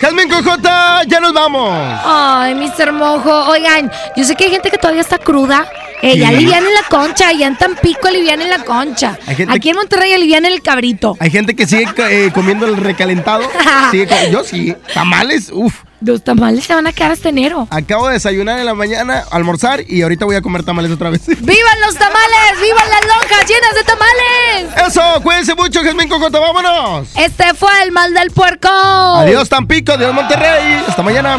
Jazmín 0.00 0.28
Cojota, 0.28 1.02
ya 1.06 1.20
nos 1.20 1.32
vamos. 1.32 1.70
Ay, 2.04 2.54
Mr. 2.54 2.92
Mojo. 2.92 3.50
Oigan, 3.50 3.90
yo 4.16 4.24
sé 4.24 4.34
que 4.34 4.44
hay 4.44 4.50
gente 4.50 4.70
que 4.70 4.78
todavía 4.78 5.02
está 5.02 5.18
cruda. 5.18 5.68
Eh, 6.02 6.16
ya 6.16 6.28
alivian 6.28 6.64
en 6.64 6.74
la 6.74 6.82
concha, 6.88 7.28
allá 7.28 7.46
en 7.46 7.56
Tampico 7.56 8.08
alivian 8.08 8.40
en 8.40 8.48
la 8.48 8.64
concha. 8.64 9.18
Aquí 9.48 9.70
en 9.70 9.76
Monterrey 9.76 10.12
alivian 10.14 10.46
en 10.46 10.52
el 10.52 10.62
cabrito. 10.62 11.16
Hay 11.20 11.30
gente 11.30 11.54
que 11.54 11.66
sigue 11.66 11.86
eh, 11.98 12.30
comiendo 12.32 12.66
el 12.66 12.76
recalentado. 12.76 13.42
Sigue 13.90 14.30
yo 14.30 14.42
sí. 14.44 14.74
Tamales, 14.94 15.50
uff. 15.52 15.74
Los 16.00 16.24
tamales 16.24 16.64
se 16.64 16.74
van 16.74 16.86
a 16.86 16.92
quedar 16.92 17.12
hasta 17.12 17.28
enero. 17.28 17.68
Acabo 17.70 18.06
de 18.08 18.14
desayunar 18.14 18.58
en 18.58 18.66
la 18.66 18.74
mañana, 18.74 19.24
almorzar 19.30 19.82
y 19.86 20.02
ahorita 20.02 20.24
voy 20.24 20.36
a 20.36 20.42
comer 20.42 20.62
tamales 20.62 20.90
otra 20.90 21.10
vez. 21.10 21.26
¡Vivan 21.26 21.80
los 21.86 21.94
tamales! 21.94 22.60
¡Vivan 22.62 22.88
las 22.88 23.02
lonjas 23.06 23.46
llenas 23.48 23.74
de 23.74 23.84
tamales! 23.84 24.88
Eso, 24.88 25.22
cuídense 25.22 25.54
mucho, 25.54 25.82
Jazmín 25.82 26.08
Cojota, 26.08 26.38
vámonos. 26.38 27.08
Este 27.16 27.54
fue 27.54 27.70
el 27.82 27.92
mal 27.92 28.14
del 28.14 28.30
puerco. 28.30 28.68
Adiós 28.68 29.48
Tampico, 29.48 29.92
adiós 29.92 30.14
Monterrey. 30.14 30.82
Hasta 30.88 31.02
mañana. 31.02 31.38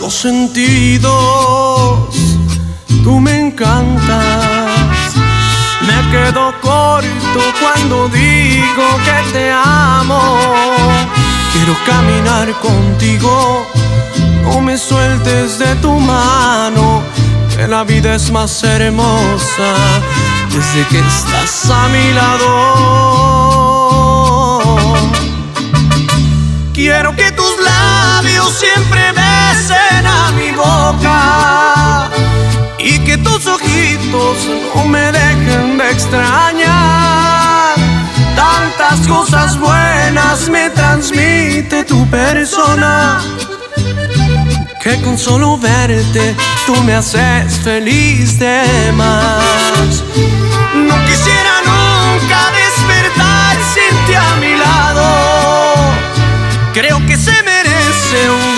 Los 0.00 0.14
sentidos. 0.14 1.10
Tú 3.02 3.20
me 3.20 3.38
encantas. 3.38 5.14
Me 5.86 6.10
quedo 6.10 6.52
corto 6.60 7.40
cuando 7.60 8.08
digo 8.08 8.86
que 9.04 9.32
te 9.32 9.50
amo. 9.52 10.20
Quiero 11.52 11.76
caminar 11.86 12.52
contigo. 12.60 13.66
No 14.42 14.60
me 14.60 14.76
sueltes 14.76 15.58
de 15.58 15.74
tu 15.76 15.92
mano. 15.92 17.02
Que 17.54 17.66
la 17.66 17.84
vida 17.84 18.14
es 18.14 18.30
más 18.30 18.62
hermosa 18.62 19.74
desde 20.50 20.86
que 20.88 20.98
estás 20.98 21.70
a 21.70 21.88
mi 21.88 22.12
lado. 22.12 22.98
Quiero 26.72 27.14
que 27.16 27.32
tus 27.32 27.58
labios 27.60 28.54
siempre 28.54 29.12
besen 29.68 30.06
a 30.06 30.30
mi 30.32 30.50
boca 30.52 32.10
y 32.78 32.98
que 33.00 33.18
tus 33.18 33.46
ojitos 33.46 34.38
no 34.74 34.84
me 34.84 35.12
dejen 35.12 35.78
de 35.78 35.90
extrañar. 35.90 37.74
Tantas 38.36 39.06
cosas 39.06 39.58
buenas 39.58 40.48
me 40.48 40.70
transmite 40.70 41.84
tu 41.84 42.06
persona 42.08 43.20
que 44.82 45.00
con 45.02 45.18
solo 45.18 45.58
verte 45.58 46.36
tú 46.66 46.74
me 46.84 46.94
haces 46.94 47.58
feliz 47.58 48.38
de 48.38 48.92
más. 48.94 50.02
No 50.74 50.94
quisiera 51.06 51.54
nunca 51.66 52.38
despertar 52.62 53.56
sin 53.74 54.06
ti 54.06 54.14
a 54.14 54.36
mi 54.40 54.56
lado. 54.56 55.68
Creo 56.72 57.04
que 57.06 57.16
se 57.16 57.32
merece 57.42 58.30
un 58.30 58.57